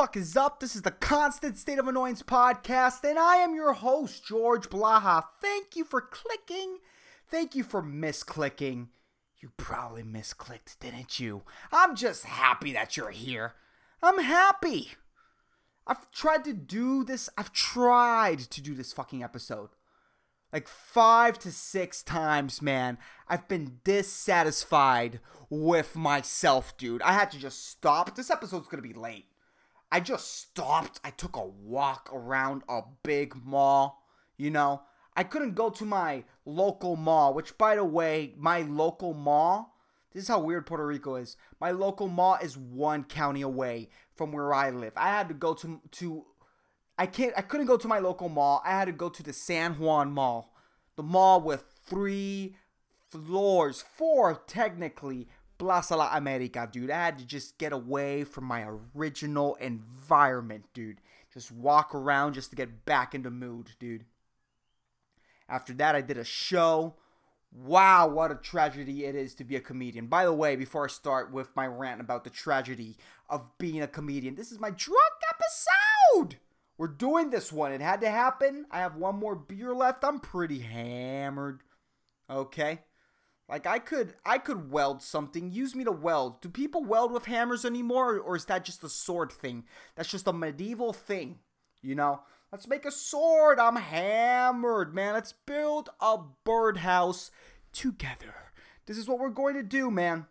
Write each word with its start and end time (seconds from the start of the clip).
fuck 0.00 0.16
is 0.16 0.34
up? 0.34 0.60
This 0.60 0.74
is 0.74 0.80
the 0.80 0.92
Constant 0.92 1.58
State 1.58 1.78
of 1.78 1.86
Annoyance 1.86 2.22
podcast, 2.22 3.04
and 3.04 3.18
I 3.18 3.36
am 3.36 3.54
your 3.54 3.74
host, 3.74 4.24
George 4.24 4.70
Blaha. 4.70 5.24
Thank 5.42 5.76
you 5.76 5.84
for 5.84 6.00
clicking. 6.00 6.78
Thank 7.28 7.54
you 7.54 7.62
for 7.62 7.82
misclicking. 7.82 8.88
You 9.42 9.50
probably 9.58 10.02
misclicked, 10.02 10.78
didn't 10.80 11.20
you? 11.20 11.42
I'm 11.70 11.94
just 11.94 12.24
happy 12.24 12.72
that 12.72 12.96
you're 12.96 13.10
here. 13.10 13.52
I'm 14.02 14.20
happy. 14.20 14.92
I've 15.86 16.10
tried 16.12 16.44
to 16.44 16.54
do 16.54 17.04
this. 17.04 17.28
I've 17.36 17.52
tried 17.52 18.38
to 18.38 18.62
do 18.62 18.74
this 18.74 18.94
fucking 18.94 19.22
episode 19.22 19.68
like 20.50 20.66
five 20.66 21.38
to 21.40 21.52
six 21.52 22.02
times, 22.02 22.62
man. 22.62 22.96
I've 23.28 23.46
been 23.48 23.80
dissatisfied 23.84 25.20
with 25.50 25.94
myself, 25.94 26.76
dude. 26.78 27.02
I 27.02 27.12
had 27.12 27.30
to 27.32 27.38
just 27.38 27.68
stop. 27.68 28.16
This 28.16 28.30
episode's 28.30 28.66
gonna 28.66 28.82
be 28.82 28.94
late. 28.94 29.26
I 29.92 30.00
just 30.00 30.40
stopped. 30.40 31.00
I 31.04 31.10
took 31.10 31.36
a 31.36 31.44
walk 31.44 32.10
around 32.12 32.62
a 32.68 32.82
big 33.02 33.34
mall, 33.44 34.06
you 34.36 34.50
know. 34.50 34.82
I 35.16 35.24
couldn't 35.24 35.54
go 35.54 35.70
to 35.70 35.84
my 35.84 36.24
local 36.44 36.96
mall, 36.96 37.34
which, 37.34 37.58
by 37.58 37.74
the 37.74 37.84
way, 37.84 38.34
my 38.38 38.62
local 38.62 39.12
mall, 39.12 39.76
this 40.12 40.22
is 40.24 40.28
how 40.28 40.40
weird 40.40 40.66
Puerto 40.66 40.86
Rico 40.86 41.16
is. 41.16 41.36
My 41.60 41.72
local 41.72 42.08
mall 42.08 42.38
is 42.40 42.56
one 42.56 43.04
county 43.04 43.42
away 43.42 43.88
from 44.14 44.32
where 44.32 44.54
I 44.54 44.70
live. 44.70 44.92
I 44.96 45.08
had 45.08 45.28
to 45.28 45.34
go 45.34 45.54
to, 45.54 45.80
to 45.92 46.24
I 46.98 47.06
can't 47.06 47.32
I 47.36 47.42
couldn't 47.42 47.66
go 47.66 47.76
to 47.76 47.88
my 47.88 47.98
local 47.98 48.28
mall. 48.28 48.62
I 48.64 48.70
had 48.70 48.84
to 48.86 48.92
go 48.92 49.08
to 49.08 49.22
the 49.22 49.32
San 49.32 49.78
Juan 49.78 50.12
Mall. 50.12 50.52
The 50.96 51.02
mall 51.02 51.40
with 51.40 51.64
three 51.86 52.56
floors, 53.10 53.82
four 53.82 54.34
technically, 54.46 55.28
Plaza 55.60 55.94
La 55.94 56.16
America, 56.16 56.66
dude. 56.72 56.90
I 56.90 57.04
had 57.04 57.18
to 57.18 57.26
just 57.26 57.58
get 57.58 57.72
away 57.72 58.24
from 58.24 58.44
my 58.44 58.66
original 58.96 59.56
environment, 59.56 60.64
dude. 60.72 61.02
Just 61.34 61.52
walk 61.52 61.94
around 61.94 62.32
just 62.32 62.48
to 62.48 62.56
get 62.56 62.86
back 62.86 63.14
into 63.14 63.30
mood, 63.30 63.72
dude. 63.78 64.06
After 65.50 65.74
that, 65.74 65.94
I 65.94 66.00
did 66.00 66.16
a 66.16 66.24
show. 66.24 66.94
Wow, 67.52 68.08
what 68.08 68.32
a 68.32 68.36
tragedy 68.36 69.04
it 69.04 69.14
is 69.14 69.34
to 69.34 69.44
be 69.44 69.54
a 69.54 69.60
comedian. 69.60 70.06
By 70.06 70.24
the 70.24 70.32
way, 70.32 70.56
before 70.56 70.86
I 70.86 70.88
start 70.88 71.30
with 71.30 71.54
my 71.54 71.66
rant 71.66 72.00
about 72.00 72.24
the 72.24 72.30
tragedy 72.30 72.96
of 73.28 73.58
being 73.58 73.82
a 73.82 73.86
comedian, 73.86 74.36
this 74.36 74.50
is 74.50 74.60
my 74.60 74.70
drunk 74.70 75.12
episode! 75.28 76.38
We're 76.78 76.88
doing 76.88 77.28
this 77.28 77.52
one. 77.52 77.72
It 77.72 77.82
had 77.82 78.00
to 78.00 78.10
happen. 78.10 78.64
I 78.70 78.78
have 78.78 78.96
one 78.96 79.16
more 79.16 79.36
beer 79.36 79.74
left. 79.74 80.04
I'm 80.04 80.20
pretty 80.20 80.60
hammered. 80.60 81.60
Okay? 82.30 82.80
Like 83.50 83.66
I 83.66 83.80
could 83.80 84.14
I 84.24 84.38
could 84.38 84.70
weld 84.70 85.02
something. 85.02 85.50
Use 85.50 85.74
me 85.74 85.82
to 85.84 85.92
weld. 85.92 86.40
Do 86.40 86.48
people 86.48 86.84
weld 86.84 87.12
with 87.12 87.24
hammers 87.24 87.64
anymore 87.64 88.18
or 88.18 88.36
is 88.36 88.44
that 88.44 88.64
just 88.64 88.84
a 88.84 88.88
sword 88.88 89.32
thing? 89.32 89.64
That's 89.96 90.08
just 90.08 90.28
a 90.28 90.32
medieval 90.32 90.92
thing. 90.92 91.40
You 91.82 91.96
know? 91.96 92.20
Let's 92.52 92.68
make 92.68 92.84
a 92.84 92.90
sword. 92.90 93.60
I'm 93.60 93.76
hammered, 93.76 94.94
man. 94.94 95.14
Let's 95.14 95.32
build 95.32 95.88
a 96.00 96.18
birdhouse 96.44 97.30
together. 97.72 98.34
This 98.86 98.98
is 98.98 99.08
what 99.08 99.20
we're 99.20 99.30
going 99.30 99.54
to 99.54 99.62
do, 99.62 99.90
man. 99.90 100.26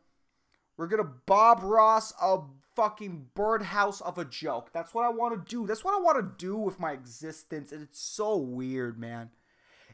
We're 0.76 0.88
going 0.88 1.04
to 1.04 1.12
Bob 1.26 1.62
Ross 1.64 2.14
a 2.22 2.40
fucking 2.76 3.28
birdhouse 3.36 4.02
of 4.02 4.18
a 4.18 4.26
joke. 4.26 4.72
That's 4.74 4.94
what 4.94 5.06
I 5.06 5.10
want 5.10 5.34
to 5.34 5.50
do. 5.50 5.66
That's 5.66 5.84
what 5.84 5.94
I 5.94 6.02
want 6.02 6.18
to 6.18 6.46
do 6.46 6.58
with 6.58 6.80
my 6.80 6.92
existence. 6.92 7.72
And 7.72 7.82
it's 7.82 8.00
so 8.00 8.38
weird, 8.38 9.00
man. 9.00 9.30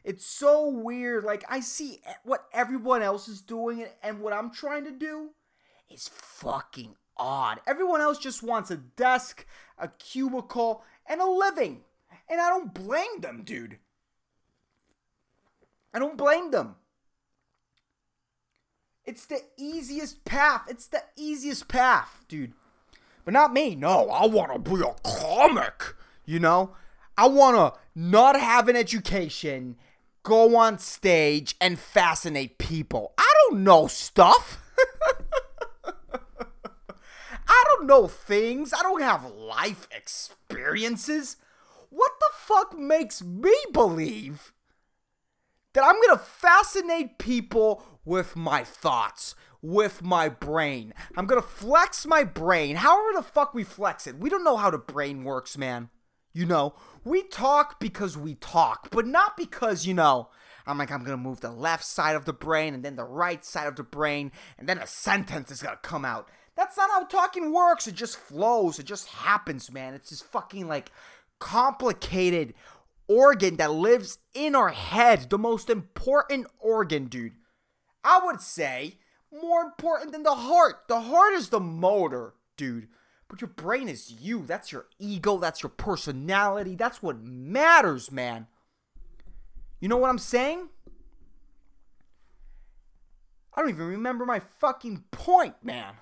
It's 0.06 0.24
so 0.24 0.68
weird. 0.68 1.24
Like, 1.24 1.44
I 1.48 1.58
see 1.58 2.00
what 2.22 2.46
everyone 2.52 3.02
else 3.02 3.26
is 3.26 3.40
doing, 3.42 3.86
and 4.04 4.20
what 4.20 4.32
I'm 4.32 4.52
trying 4.52 4.84
to 4.84 4.92
do 4.92 5.30
is 5.90 6.08
fucking 6.08 6.94
odd. 7.16 7.58
Everyone 7.66 8.00
else 8.00 8.18
just 8.18 8.40
wants 8.40 8.70
a 8.70 8.76
desk, 8.76 9.44
a 9.76 9.88
cubicle, 9.88 10.84
and 11.08 11.20
a 11.20 11.28
living. 11.28 11.82
And 12.28 12.40
I 12.40 12.48
don't 12.48 12.72
blame 12.72 13.20
them, 13.20 13.42
dude. 13.44 13.78
I 15.92 15.98
don't 15.98 16.16
blame 16.16 16.52
them. 16.52 16.76
It's 19.04 19.26
the 19.26 19.40
easiest 19.56 20.24
path. 20.24 20.66
It's 20.68 20.86
the 20.86 21.02
easiest 21.16 21.66
path, 21.66 22.24
dude. 22.28 22.52
But 23.24 23.34
not 23.34 23.52
me. 23.52 23.74
No, 23.74 24.08
I 24.08 24.26
want 24.26 24.52
to 24.52 24.70
be 24.70 24.80
a 24.82 24.94
comic. 25.02 25.96
You 26.24 26.38
know? 26.38 26.76
I 27.18 27.26
want 27.26 27.56
to 27.56 27.80
not 27.94 28.38
have 28.38 28.68
an 28.68 28.76
education, 28.76 29.76
go 30.26 30.56
on 30.56 30.76
stage, 30.80 31.54
and 31.60 31.78
fascinate 31.78 32.58
people. 32.58 33.14
I 33.16 33.32
don't 33.48 33.62
know 33.62 33.86
stuff. 33.86 34.60
I 37.48 37.64
don't 37.68 37.86
know 37.86 38.08
things. 38.08 38.72
I 38.74 38.82
don't 38.82 39.02
have 39.02 39.30
life 39.30 39.86
experiences. 39.96 41.36
What 41.90 42.10
the 42.18 42.26
fuck 42.34 42.76
makes 42.76 43.22
me 43.22 43.54
believe 43.72 44.52
that 45.74 45.84
I'm 45.84 46.00
gonna 46.04 46.18
fascinate 46.18 47.18
people 47.18 47.84
with 48.04 48.34
my 48.34 48.64
thoughts, 48.64 49.36
with 49.62 50.02
my 50.02 50.28
brain. 50.28 50.92
I'm 51.16 51.26
gonna 51.26 51.40
flex 51.40 52.04
my 52.04 52.24
brain. 52.24 52.74
However 52.76 53.10
the 53.14 53.22
fuck 53.22 53.54
we 53.54 53.62
flex 53.62 54.08
it. 54.08 54.18
We 54.18 54.28
don't 54.28 54.42
know 54.42 54.56
how 54.56 54.72
the 54.72 54.78
brain 54.78 55.22
works, 55.22 55.56
man. 55.56 55.88
You 56.36 56.44
know, 56.44 56.74
we 57.02 57.22
talk 57.22 57.80
because 57.80 58.14
we 58.14 58.34
talk, 58.34 58.90
but 58.90 59.06
not 59.06 59.38
because, 59.38 59.86
you 59.86 59.94
know, 59.94 60.28
I'm 60.66 60.76
like, 60.76 60.92
I'm 60.92 61.02
gonna 61.02 61.16
move 61.16 61.40
the 61.40 61.50
left 61.50 61.82
side 61.82 62.14
of 62.14 62.26
the 62.26 62.34
brain 62.34 62.74
and 62.74 62.84
then 62.84 62.94
the 62.94 63.04
right 63.04 63.42
side 63.42 63.66
of 63.66 63.76
the 63.76 63.82
brain, 63.82 64.30
and 64.58 64.68
then 64.68 64.76
a 64.76 64.86
sentence 64.86 65.50
is 65.50 65.62
gonna 65.62 65.78
come 65.80 66.04
out. 66.04 66.28
That's 66.54 66.76
not 66.76 66.90
how 66.90 67.04
talking 67.04 67.54
works. 67.54 67.86
It 67.86 67.94
just 67.94 68.18
flows. 68.18 68.78
It 68.78 68.84
just 68.84 69.08
happens, 69.08 69.72
man. 69.72 69.94
It's 69.94 70.10
this 70.10 70.20
fucking 70.20 70.68
like 70.68 70.92
complicated 71.38 72.52
organ 73.08 73.56
that 73.56 73.72
lives 73.72 74.18
in 74.34 74.54
our 74.54 74.68
head. 74.68 75.30
The 75.30 75.38
most 75.38 75.70
important 75.70 76.48
organ, 76.58 77.06
dude. 77.06 77.32
I 78.04 78.20
would 78.22 78.42
say 78.42 78.98
more 79.32 79.62
important 79.62 80.12
than 80.12 80.22
the 80.22 80.34
heart. 80.34 80.86
The 80.86 81.00
heart 81.00 81.32
is 81.32 81.48
the 81.48 81.60
motor, 81.60 82.34
dude. 82.58 82.88
But 83.28 83.40
your 83.40 83.48
brain 83.48 83.88
is 83.88 84.10
you. 84.10 84.44
That's 84.46 84.70
your 84.70 84.86
ego. 84.98 85.38
That's 85.38 85.62
your 85.62 85.70
personality. 85.70 86.76
That's 86.76 87.02
what 87.02 87.22
matters, 87.22 88.12
man. 88.12 88.46
You 89.80 89.88
know 89.88 89.96
what 89.96 90.10
I'm 90.10 90.18
saying? 90.18 90.68
I 93.54 93.60
don't 93.60 93.70
even 93.70 93.86
remember 93.86 94.26
my 94.26 94.40
fucking 94.40 95.04
point, 95.10 95.54
man. 95.62 95.94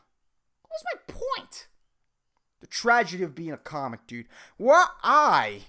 What 0.62 0.70
was 0.70 0.84
my 0.92 1.14
point? 1.14 1.68
The 2.60 2.66
tragedy 2.66 3.22
of 3.22 3.34
being 3.34 3.52
a 3.52 3.56
comic, 3.56 4.06
dude. 4.06 4.26
What 4.56 4.90
I 5.02 5.62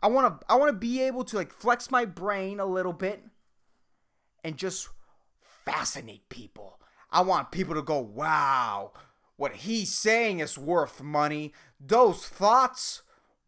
I 0.00 0.08
want 0.08 0.40
to 0.40 0.46
I 0.48 0.56
want 0.56 0.70
to 0.70 0.78
be 0.78 1.02
able 1.02 1.24
to 1.24 1.36
like 1.36 1.52
flex 1.52 1.90
my 1.90 2.04
brain 2.04 2.60
a 2.60 2.66
little 2.66 2.92
bit 2.92 3.22
and 4.44 4.56
just 4.56 4.88
fascinate 5.64 6.28
people. 6.28 6.80
I 7.10 7.22
want 7.22 7.50
people 7.50 7.74
to 7.74 7.82
go, 7.82 7.98
wow, 7.98 8.92
what 9.38 9.54
he's 9.54 9.94
saying 9.94 10.40
is 10.40 10.58
worth 10.58 11.00
money. 11.00 11.54
Those 11.80 12.26
thoughts, 12.26 13.02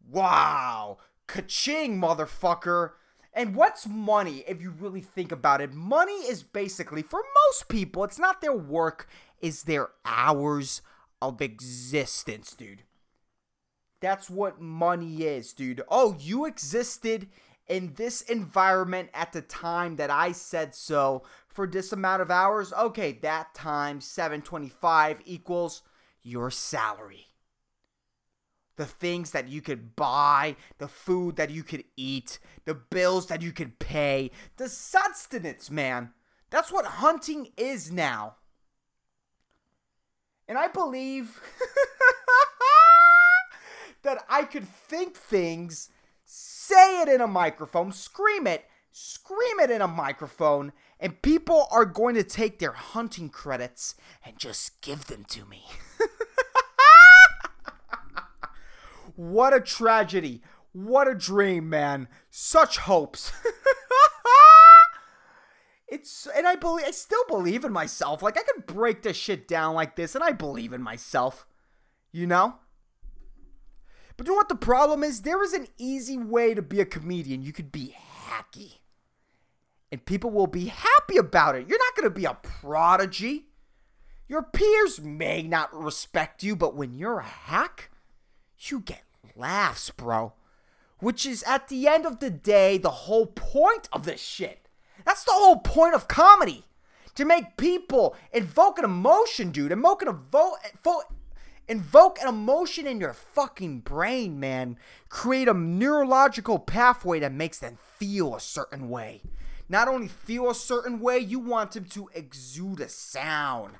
wow, 0.09 0.97
ka-ching, 1.27 2.01
motherfucker. 2.01 2.93
And 3.33 3.55
what's 3.55 3.85
money 3.85 4.43
if 4.47 4.61
you 4.61 4.71
really 4.71 5.01
think 5.01 5.31
about 5.31 5.61
it? 5.61 5.73
Money 5.73 6.13
is 6.13 6.43
basically, 6.43 7.03
for 7.03 7.21
most 7.49 7.67
people, 7.67 8.03
it's 8.03 8.17
not 8.17 8.41
their 8.41 8.55
work, 8.55 9.07
is 9.41 9.63
their 9.63 9.89
hours 10.03 10.81
of 11.21 11.41
existence, 11.41 12.55
dude. 12.55 12.83
That's 13.99 14.29
what 14.29 14.59
money 14.59 15.23
is, 15.23 15.53
dude. 15.53 15.81
Oh, 15.89 16.15
you 16.19 16.45
existed 16.45 17.27
in 17.71 17.93
this 17.93 18.19
environment 18.23 19.09
at 19.13 19.31
the 19.31 19.41
time 19.41 19.95
that 19.95 20.09
I 20.09 20.33
said 20.33 20.75
so 20.75 21.23
for 21.47 21.65
this 21.65 21.93
amount 21.93 22.21
of 22.21 22.29
hours, 22.29 22.73
okay, 22.73 23.13
that 23.21 23.55
times 23.55 24.05
725 24.05 25.21
equals 25.23 25.81
your 26.21 26.51
salary. 26.51 27.27
The 28.75 28.85
things 28.85 29.31
that 29.31 29.47
you 29.47 29.61
could 29.61 29.95
buy, 29.95 30.57
the 30.79 30.89
food 30.89 31.37
that 31.37 31.49
you 31.49 31.63
could 31.63 31.85
eat, 31.95 32.39
the 32.65 32.73
bills 32.73 33.27
that 33.27 33.41
you 33.41 33.53
could 33.53 33.79
pay, 33.79 34.31
the 34.57 34.67
sustenance, 34.67 35.71
man. 35.71 36.11
That's 36.49 36.73
what 36.73 36.85
hunting 36.85 37.53
is 37.55 37.89
now. 37.89 38.35
And 40.45 40.57
I 40.57 40.67
believe 40.67 41.39
that 44.03 44.25
I 44.27 44.43
could 44.43 44.67
think 44.67 45.15
things, 45.15 45.89
say 46.25 47.01
it 47.01 47.09
in 47.09 47.21
a 47.21 47.27
microphone, 47.27 47.91
scream 47.91 48.47
it, 48.47 48.65
scream 48.91 49.59
it 49.59 49.71
in 49.71 49.81
a 49.81 49.87
microphone, 49.87 50.71
and 50.99 51.21
people 51.21 51.67
are 51.71 51.85
going 51.85 52.15
to 52.15 52.23
take 52.23 52.59
their 52.59 52.73
hunting 52.73 53.29
credits 53.29 53.95
and 54.25 54.37
just 54.37 54.81
give 54.81 55.05
them 55.05 55.25
to 55.29 55.45
me. 55.45 55.65
what 59.15 59.53
a 59.53 59.59
tragedy. 59.59 60.41
What 60.73 61.07
a 61.07 61.15
dream, 61.15 61.69
man. 61.69 62.07
Such 62.29 62.77
hopes. 62.77 63.31
it's 65.87 66.27
and 66.35 66.47
I 66.47 66.55
believe 66.55 66.85
I 66.85 66.91
still 66.91 67.25
believe 67.27 67.65
in 67.65 67.73
myself. 67.73 68.21
Like 68.21 68.37
I 68.37 68.43
could 68.43 68.65
break 68.65 69.01
this 69.01 69.17
shit 69.17 69.47
down 69.47 69.75
like 69.75 69.95
this 69.95 70.15
and 70.15 70.23
I 70.23 70.31
believe 70.31 70.71
in 70.71 70.81
myself. 70.81 71.45
You 72.11 72.27
know? 72.27 72.55
But 74.17 74.27
you 74.27 74.33
know 74.33 74.37
what 74.37 74.49
the 74.49 74.55
problem 74.55 75.03
is? 75.03 75.21
There 75.21 75.43
is 75.43 75.53
an 75.53 75.67
easy 75.77 76.17
way 76.17 76.53
to 76.53 76.61
be 76.61 76.79
a 76.79 76.85
comedian. 76.85 77.41
You 77.41 77.53
could 77.53 77.71
be 77.71 77.95
hacky. 78.27 78.73
And 79.91 80.05
people 80.05 80.31
will 80.31 80.47
be 80.47 80.67
happy 80.67 81.17
about 81.17 81.55
it. 81.55 81.67
You're 81.67 81.79
not 81.79 81.95
going 81.95 82.13
to 82.13 82.19
be 82.19 82.25
a 82.25 82.37
prodigy. 82.41 83.47
Your 84.27 84.43
peers 84.43 85.01
may 85.01 85.43
not 85.43 85.77
respect 85.77 86.43
you, 86.43 86.55
but 86.55 86.75
when 86.75 86.93
you're 86.93 87.19
a 87.19 87.25
hack, 87.25 87.89
you 88.59 88.79
get 88.79 89.03
laughs, 89.35 89.89
bro. 89.89 90.33
Which 90.99 91.25
is 91.25 91.43
at 91.43 91.67
the 91.67 91.87
end 91.87 92.05
of 92.05 92.19
the 92.19 92.29
day 92.29 92.77
the 92.77 92.89
whole 92.89 93.25
point 93.25 93.89
of 93.91 94.05
this 94.05 94.21
shit. 94.21 94.69
That's 95.03 95.23
the 95.23 95.33
whole 95.33 95.57
point 95.57 95.95
of 95.95 96.07
comedy. 96.07 96.65
To 97.15 97.25
make 97.25 97.57
people 97.57 98.15
invoke 98.31 98.79
an 98.79 98.85
emotion, 98.85 99.51
dude. 99.51 99.71
Invoke 99.71 100.03
an 100.03 100.07
evo- 100.07 100.55
invoke 101.67 102.21
an 102.21 102.27
emotion 102.27 102.85
in 102.87 102.99
your 102.99 103.13
fucking 103.13 103.79
brain, 103.79 104.39
man. 104.39 104.77
Create 105.09 105.47
a 105.47 105.53
neurological 105.53 106.59
pathway 106.59 107.19
that 107.19 107.31
makes 107.31 107.59
them 107.59 107.77
feel 107.97 108.35
a 108.35 108.39
certain 108.39 108.89
way. 108.89 109.21
Not 109.69 109.87
only 109.87 110.07
feel 110.07 110.49
a 110.49 110.55
certain 110.55 110.99
way, 110.99 111.19
you 111.19 111.39
want 111.39 111.71
them 111.71 111.85
to 111.85 112.09
exude 112.13 112.81
a 112.81 112.89
sound. 112.89 113.75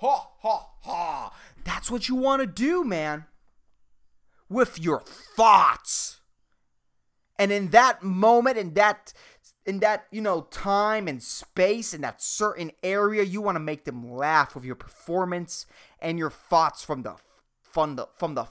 Ha 0.00 0.28
ha 0.40 0.68
ha. 0.82 1.34
That's 1.64 1.90
what 1.90 2.08
you 2.08 2.14
want 2.14 2.40
to 2.40 2.46
do, 2.46 2.84
man. 2.84 3.24
With 4.48 4.78
your 4.78 5.00
thoughts. 5.00 6.20
And 7.38 7.50
in 7.50 7.70
that 7.70 8.02
moment, 8.02 8.58
in 8.58 8.74
that 8.74 9.12
in 9.66 9.80
that, 9.80 10.06
you 10.10 10.20
know, 10.20 10.42
time 10.42 11.08
and 11.08 11.22
space 11.22 11.94
in 11.94 12.02
that 12.02 12.20
certain 12.22 12.70
area, 12.82 13.22
you 13.22 13.40
want 13.40 13.56
to 13.56 13.60
make 13.60 13.84
them 13.84 14.10
laugh 14.10 14.54
with 14.54 14.64
your 14.64 14.74
performance 14.74 15.66
and 16.00 16.18
your 16.18 16.30
thoughts 16.30 16.84
from 16.84 17.02
the 17.02 17.16
from 17.62 17.96
the 17.96 18.08
from 18.16 18.34
the 18.34 18.46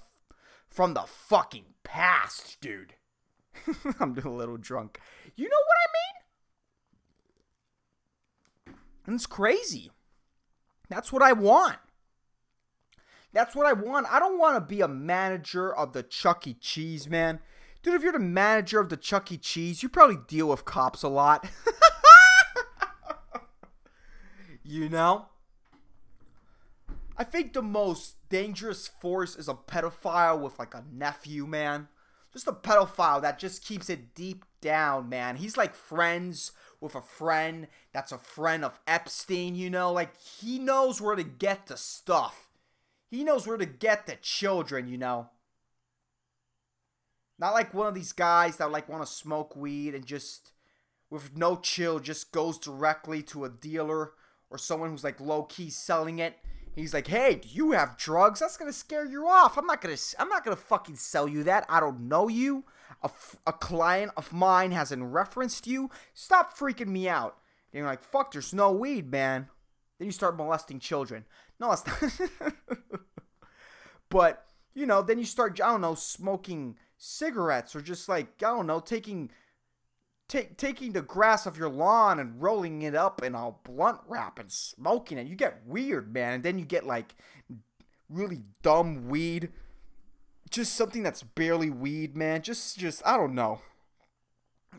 from 0.67 0.93
the 0.93 1.03
fucking 1.03 1.65
past, 1.83 2.57
dude. 2.61 2.95
I'm 3.99 4.17
a 4.17 4.29
little 4.29 4.57
drunk. 4.57 4.99
You 5.35 5.45
know 5.45 5.57
what 5.65 5.77
I 8.67 8.71
mean? 8.71 8.75
And 9.05 9.15
it's 9.15 9.25
crazy. 9.25 9.91
That's 10.89 11.11
what 11.11 11.21
I 11.21 11.33
want. 11.33 11.77
That's 13.33 13.55
what 13.55 13.65
I 13.65 13.73
want. 13.73 14.07
I 14.11 14.19
don't 14.19 14.39
want 14.39 14.55
to 14.55 14.61
be 14.61 14.81
a 14.81 14.87
manager 14.87 15.73
of 15.73 15.93
the 15.93 16.03
Chuck 16.03 16.45
E. 16.47 16.53
Cheese, 16.53 17.09
man. 17.09 17.39
Dude, 17.83 17.95
if 17.95 18.01
you're 18.01 18.13
the 18.13 18.19
manager 18.19 18.79
of 18.79 18.87
the 18.87 18.95
Chuck 18.95 19.29
E. 19.29 19.37
Cheese, 19.37 19.83
you 19.83 19.89
probably 19.89 20.17
deal 20.27 20.47
with 20.47 20.63
cops 20.63 21.03
a 21.03 21.09
lot. 21.09 21.45
you 24.63 24.87
know? 24.87 25.25
I 27.17 27.25
think 27.25 27.51
the 27.51 27.61
most 27.61 28.15
dangerous 28.29 28.87
force 28.87 29.35
is 29.35 29.49
a 29.49 29.53
pedophile 29.53 30.39
with 30.39 30.57
like 30.57 30.73
a 30.73 30.85
nephew, 30.91 31.45
man. 31.45 31.89
Just 32.31 32.47
a 32.47 32.53
pedophile 32.53 33.21
that 33.21 33.37
just 33.37 33.65
keeps 33.65 33.89
it 33.89 34.15
deep 34.15 34.45
down, 34.61 35.09
man. 35.09 35.35
He's 35.35 35.57
like 35.57 35.75
friends 35.75 36.53
with 36.79 36.95
a 36.95 37.01
friend 37.01 37.67
that's 37.91 38.13
a 38.13 38.17
friend 38.17 38.63
of 38.63 38.79
Epstein, 38.87 39.55
you 39.55 39.69
know? 39.69 39.91
Like 39.91 40.17
he 40.17 40.57
knows 40.57 41.01
where 41.01 41.17
to 41.17 41.23
get 41.23 41.67
the 41.67 41.75
stuff. 41.75 42.47
He 43.11 43.25
knows 43.25 43.45
where 43.45 43.57
to 43.57 43.65
get 43.65 44.05
the 44.05 44.15
children, 44.15 44.87
you 44.87 44.97
know? 44.97 45.31
Not 47.43 47.55
like 47.55 47.73
one 47.73 47.87
of 47.87 47.93
these 47.93 48.13
guys 48.13 48.55
that 48.55 48.71
like 48.71 48.87
want 48.87 49.05
to 49.05 49.11
smoke 49.11 49.53
weed 49.53 49.93
and 49.93 50.05
just 50.05 50.53
with 51.09 51.35
no 51.35 51.57
chill 51.57 51.99
just 51.99 52.31
goes 52.31 52.57
directly 52.57 53.21
to 53.23 53.43
a 53.43 53.49
dealer 53.49 54.13
or 54.49 54.57
someone 54.57 54.91
who's 54.91 55.03
like 55.03 55.19
low 55.19 55.43
key 55.43 55.69
selling 55.69 56.19
it. 56.19 56.37
He's 56.73 56.93
like, 56.93 57.07
"Hey, 57.07 57.35
do 57.35 57.49
you 57.49 57.71
have 57.71 57.97
drugs? 57.97 58.39
That's 58.39 58.55
gonna 58.55 58.71
scare 58.71 59.05
you 59.05 59.27
off. 59.27 59.57
I'm 59.57 59.65
not 59.65 59.81
gonna. 59.81 59.97
I'm 60.17 60.29
not 60.29 60.45
gonna 60.45 60.55
fucking 60.55 60.95
sell 60.95 61.27
you 61.27 61.43
that. 61.43 61.65
I 61.67 61.81
don't 61.81 62.07
know 62.07 62.29
you. 62.29 62.63
A, 63.01 63.11
a 63.45 63.51
client 63.51 64.13
of 64.15 64.31
mine 64.31 64.71
hasn't 64.71 65.03
referenced 65.03 65.67
you. 65.67 65.89
Stop 66.13 66.57
freaking 66.57 66.87
me 66.87 67.09
out." 67.09 67.39
And 67.73 67.79
you're 67.79 67.87
like, 67.87 68.05
"Fuck, 68.05 68.31
there's 68.31 68.53
no 68.53 68.71
weed, 68.71 69.11
man." 69.11 69.49
Then 69.99 70.05
you 70.05 70.13
start 70.13 70.37
molesting 70.37 70.79
children. 70.79 71.25
No, 71.59 71.67
not. 71.87 72.13
but 74.07 74.45
you 74.73 74.85
know, 74.85 75.01
then 75.01 75.19
you 75.19 75.25
start. 75.25 75.59
I 75.59 75.71
don't 75.71 75.81
know, 75.81 75.95
smoking 75.95 76.77
cigarettes 77.03 77.75
or 77.75 77.81
just 77.81 78.07
like 78.07 78.27
I 78.37 78.55
don't 78.55 78.67
know, 78.67 78.79
taking 78.79 79.29
take 80.29 80.57
taking 80.57 80.93
the 80.93 81.01
grass 81.01 81.45
off 81.45 81.57
your 81.57 81.69
lawn 81.69 82.19
and 82.19 82.41
rolling 82.41 82.81
it 82.81 82.95
up 82.95 83.21
in 83.21 83.35
a 83.35 83.51
blunt 83.63 83.99
wrap 84.07 84.39
and 84.39 84.51
smoking 84.51 85.17
it. 85.17 85.27
You 85.27 85.35
get 85.35 85.65
weird, 85.65 86.13
man. 86.13 86.33
And 86.33 86.43
then 86.43 86.57
you 86.57 86.65
get 86.65 86.85
like 86.85 87.15
really 88.09 88.41
dumb 88.61 89.09
weed. 89.09 89.49
Just 90.49 90.75
something 90.75 91.03
that's 91.03 91.23
barely 91.23 91.69
weed, 91.69 92.15
man. 92.15 92.41
Just 92.41 92.77
just 92.77 93.05
I 93.05 93.17
don't 93.17 93.35
know. 93.35 93.59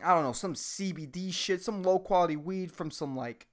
I 0.03 0.13
don't 0.13 0.23
know, 0.23 0.33
some 0.33 0.55
CBD 0.55 1.33
shit, 1.33 1.61
some 1.61 1.81
low 1.81 1.99
quality 1.99 2.35
weed 2.35 2.69
from 2.71 2.91
some 2.91 3.15
like 3.15 3.47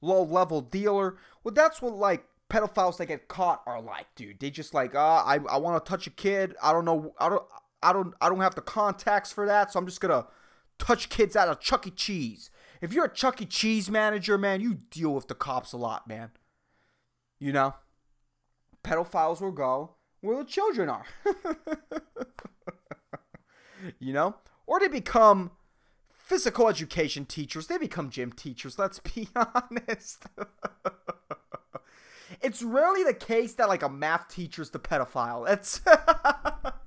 low 0.00 0.22
level 0.22 0.62
dealer. 0.62 1.16
Well, 1.44 1.52
that's 1.52 1.82
what 1.82 1.96
like 1.96 2.24
pedophiles 2.48 2.96
that 2.98 3.06
get 3.06 3.28
caught 3.28 3.62
are 3.66 3.80
like, 3.80 4.06
dude. 4.14 4.40
They 4.40 4.50
just 4.50 4.74
like, 4.74 4.94
uh, 4.94 4.98
I 4.98 5.38
I 5.50 5.58
want 5.58 5.84
to 5.84 5.90
touch 5.90 6.06
a 6.06 6.10
kid. 6.10 6.54
I 6.62 6.72
don't 6.72 6.84
know. 6.84 7.14
I 7.18 7.28
don't 7.28 7.44
I 7.82 7.92
don't 7.92 8.14
I 8.20 8.28
don't 8.28 8.40
have 8.40 8.54
the 8.54 8.60
contacts 8.60 9.32
for 9.32 9.46
that, 9.46 9.72
so 9.72 9.78
I'm 9.78 9.86
just 9.86 10.00
gonna 10.00 10.26
touch 10.78 11.08
kids 11.08 11.36
out 11.36 11.48
of 11.48 11.60
Chuck 11.60 11.86
E. 11.86 11.90
Cheese. 11.90 12.50
If 12.80 12.92
you're 12.92 13.04
a 13.04 13.12
Chuck 13.12 13.40
E. 13.40 13.46
Cheese 13.46 13.90
manager, 13.90 14.36
man, 14.36 14.60
you 14.60 14.74
deal 14.90 15.14
with 15.14 15.28
the 15.28 15.34
cops 15.34 15.72
a 15.72 15.76
lot, 15.76 16.06
man. 16.06 16.30
You 17.38 17.52
know? 17.52 17.74
Pedophiles 18.84 19.40
will 19.40 19.52
go 19.52 19.96
where 20.20 20.38
the 20.38 20.44
children 20.44 20.88
are. 20.88 21.04
you 23.98 24.12
know? 24.12 24.36
Or 24.66 24.80
they 24.80 24.88
become 24.88 25.52
physical 26.12 26.68
education 26.68 27.26
teachers. 27.26 27.66
They 27.66 27.78
become 27.78 28.10
gym 28.10 28.32
teachers, 28.32 28.78
let's 28.78 28.98
be 29.00 29.28
honest. 29.36 30.26
it's 32.40 32.62
rarely 32.62 33.04
the 33.04 33.14
case 33.14 33.54
that 33.54 33.68
like 33.68 33.82
a 33.82 33.88
math 33.88 34.28
teacher's 34.28 34.70
the 34.70 34.78
pedophile. 34.78 35.48
It's 35.48 35.80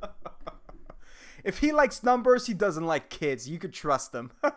if 1.45 1.59
he 1.59 1.71
likes 1.71 2.03
numbers, 2.03 2.47
he 2.47 2.53
doesn't 2.55 2.85
like 2.85 3.09
kids. 3.09 3.47
You 3.47 3.59
could 3.59 3.73
trust 3.73 4.13
him. 4.13 4.31
I 4.43 4.49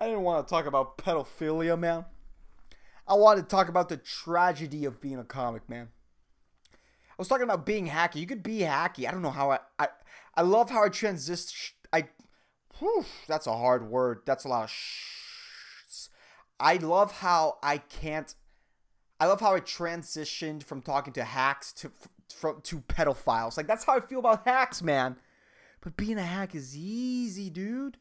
didn't 0.00 0.20
want 0.20 0.46
to 0.46 0.50
talk 0.50 0.66
about 0.66 0.98
pedophilia, 0.98 1.78
man. 1.78 2.04
I 3.08 3.14
wanted 3.14 3.42
to 3.42 3.48
talk 3.48 3.68
about 3.68 3.88
the 3.88 3.96
tragedy 3.96 4.84
of 4.84 5.00
being 5.00 5.18
a 5.18 5.24
comic, 5.24 5.68
man. 5.68 5.88
I 6.72 7.14
was 7.16 7.28
talking 7.28 7.44
about 7.44 7.64
being 7.64 7.88
hacky. 7.88 8.16
You 8.16 8.26
could 8.26 8.42
be 8.42 8.60
hacky. 8.60 9.08
I 9.08 9.12
don't 9.12 9.22
know 9.22 9.30
how 9.30 9.50
I 9.50 9.58
I, 9.78 9.88
I 10.34 10.42
love 10.42 10.70
how 10.70 10.84
I 10.84 10.88
transition. 10.88 11.74
I, 11.92 12.08
whew, 12.78 13.04
that's 13.28 13.46
a 13.46 13.56
hard 13.56 13.88
word. 13.88 14.20
That's 14.26 14.44
a 14.44 14.48
lot 14.48 14.64
of 14.64 14.70
sh. 14.70 16.08
I 16.60 16.76
love 16.76 17.12
how 17.12 17.58
I 17.62 17.78
can't. 17.78 18.34
I 19.18 19.26
love 19.26 19.40
how 19.40 19.54
I 19.54 19.60
transitioned 19.60 20.62
from 20.64 20.82
talking 20.82 21.12
to 21.14 21.24
hacks 21.24 21.72
to 21.74 21.90
from 22.32 22.60
to 22.62 22.80
pedophiles. 22.80 23.56
Like 23.56 23.66
that's 23.66 23.84
how 23.84 23.96
I 23.96 24.00
feel 24.00 24.20
about 24.20 24.46
hacks, 24.46 24.82
man. 24.82 25.16
But 25.80 25.96
being 25.96 26.18
a 26.18 26.22
hack 26.22 26.54
is 26.54 26.76
easy, 26.76 27.50
dude. 27.50 27.98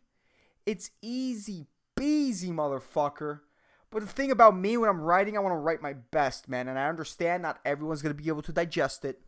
It's 0.65 0.91
easy 1.01 1.67
peasy, 1.95 2.51
motherfucker. 2.51 3.41
But 3.89 4.01
the 4.01 4.07
thing 4.07 4.31
about 4.31 4.57
me 4.57 4.77
when 4.77 4.89
I'm 4.89 5.01
writing, 5.01 5.35
I 5.35 5.41
want 5.41 5.53
to 5.53 5.57
write 5.57 5.81
my 5.81 5.93
best, 5.93 6.47
man, 6.47 6.67
and 6.67 6.79
I 6.79 6.87
understand 6.87 7.43
not 7.43 7.59
everyone's 7.65 8.01
gonna 8.01 8.13
be 8.13 8.29
able 8.29 8.41
to 8.43 8.53
digest 8.53 9.03
it. 9.05 9.19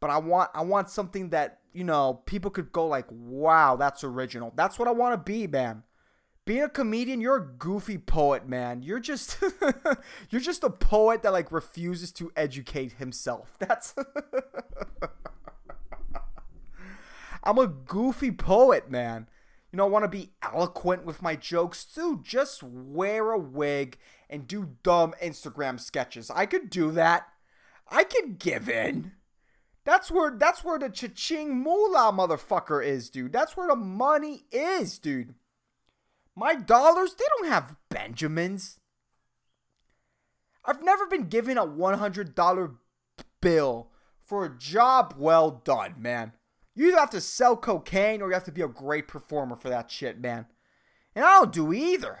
But 0.00 0.10
I 0.10 0.18
want 0.18 0.50
I 0.54 0.62
want 0.62 0.90
something 0.90 1.30
that, 1.30 1.60
you 1.72 1.84
know, 1.84 2.22
people 2.26 2.50
could 2.50 2.72
go 2.72 2.86
like, 2.86 3.06
wow, 3.10 3.76
that's 3.76 4.02
original. 4.02 4.52
That's 4.56 4.78
what 4.78 4.88
I 4.88 4.92
want 4.92 5.12
to 5.14 5.32
be, 5.32 5.46
man 5.46 5.84
being 6.44 6.62
a 6.62 6.68
comedian, 6.68 7.20
you're 7.20 7.36
a 7.36 7.46
goofy 7.46 7.98
poet, 7.98 8.48
man. 8.48 8.82
You're 8.82 9.00
just 9.00 9.36
you're 10.30 10.40
just 10.40 10.64
a 10.64 10.70
poet 10.70 11.22
that 11.22 11.32
like 11.32 11.52
refuses 11.52 12.12
to 12.12 12.32
educate 12.36 12.92
himself. 12.92 13.56
That's 13.58 13.94
I'm 17.44 17.58
a 17.58 17.66
goofy 17.66 18.32
poet, 18.32 18.90
man. 18.90 19.26
You 19.72 19.76
know, 19.78 19.86
I 19.86 19.88
want 19.88 20.04
to 20.04 20.08
be 20.08 20.32
eloquent 20.42 21.04
with 21.04 21.22
my 21.22 21.34
jokes 21.34 21.84
too. 21.84 22.20
Just 22.22 22.62
wear 22.62 23.30
a 23.30 23.38
wig 23.38 23.98
and 24.28 24.46
do 24.46 24.76
dumb 24.82 25.14
Instagram 25.22 25.80
sketches. 25.80 26.30
I 26.30 26.46
could 26.46 26.70
do 26.70 26.90
that. 26.92 27.28
I 27.88 28.04
could 28.04 28.38
give 28.38 28.68
in. 28.68 29.12
That's 29.84 30.10
where 30.10 30.30
that's 30.36 30.62
where 30.62 30.78
the 30.78 30.88
cha-ching 30.88 31.56
moolah 31.56 32.12
motherfucker 32.12 32.84
is, 32.84 33.10
dude. 33.10 33.32
That's 33.32 33.56
where 33.56 33.68
the 33.68 33.76
money 33.76 34.44
is, 34.52 34.98
dude. 34.98 35.34
My 36.34 36.54
dollars, 36.54 37.14
they 37.14 37.24
don't 37.38 37.50
have 37.50 37.76
Benjamins. 37.90 38.80
I've 40.64 40.82
never 40.82 41.06
been 41.06 41.28
given 41.28 41.58
a 41.58 41.66
$100 41.66 42.76
bill 43.40 43.90
for 44.24 44.44
a 44.44 44.58
job 44.58 45.14
well 45.18 45.62
done, 45.64 45.96
man. 45.98 46.32
You 46.74 46.88
either 46.88 46.98
have 46.98 47.10
to 47.10 47.20
sell 47.20 47.56
cocaine 47.56 48.22
or 48.22 48.28
you 48.28 48.34
have 48.34 48.44
to 48.44 48.52
be 48.52 48.62
a 48.62 48.68
great 48.68 49.08
performer 49.08 49.56
for 49.56 49.68
that 49.68 49.90
shit, 49.90 50.20
man. 50.20 50.46
And 51.14 51.24
I 51.24 51.40
don't 51.40 51.52
do 51.52 51.72
either. 51.72 52.20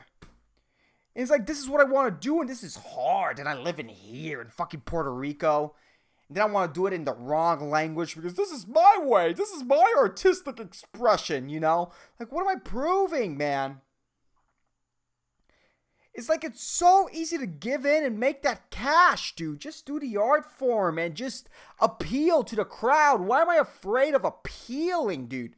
And 1.14 1.22
it's 1.22 1.30
like, 1.30 1.46
this 1.46 1.58
is 1.58 1.68
what 1.68 1.80
I 1.80 1.84
want 1.84 2.08
to 2.20 2.26
do, 2.26 2.40
and 2.40 2.48
this 2.48 2.62
is 2.62 2.76
hard. 2.76 3.38
And 3.38 3.48
I 3.48 3.54
live 3.54 3.78
in 3.78 3.88
here 3.88 4.42
in 4.42 4.48
fucking 4.48 4.80
Puerto 4.80 5.12
Rico. 5.12 5.74
And 6.28 6.36
then 6.36 6.44
I 6.44 6.46
want 6.46 6.74
to 6.74 6.78
do 6.78 6.86
it 6.86 6.92
in 6.92 7.04
the 7.04 7.14
wrong 7.14 7.70
language 7.70 8.14
because 8.14 8.34
this 8.34 8.50
is 8.50 8.66
my 8.66 8.98
way. 9.00 9.32
This 9.32 9.50
is 9.50 9.62
my 9.62 9.94
artistic 9.96 10.58
expression, 10.58 11.48
you 11.48 11.60
know? 11.60 11.92
Like, 12.18 12.32
what 12.32 12.42
am 12.42 12.48
I 12.48 12.60
proving, 12.60 13.36
man? 13.36 13.80
It's 16.14 16.28
like 16.28 16.44
it's 16.44 16.62
so 16.62 17.08
easy 17.12 17.38
to 17.38 17.46
give 17.46 17.86
in 17.86 18.04
and 18.04 18.20
make 18.20 18.42
that 18.42 18.70
cash, 18.70 19.34
dude. 19.34 19.60
Just 19.60 19.86
do 19.86 19.98
the 19.98 20.16
art 20.16 20.44
form 20.44 20.98
and 20.98 21.14
just 21.14 21.48
appeal 21.80 22.44
to 22.44 22.54
the 22.54 22.66
crowd. 22.66 23.22
Why 23.22 23.40
am 23.40 23.48
I 23.48 23.56
afraid 23.56 24.14
of 24.14 24.24
appealing, 24.24 25.26
dude? 25.26 25.56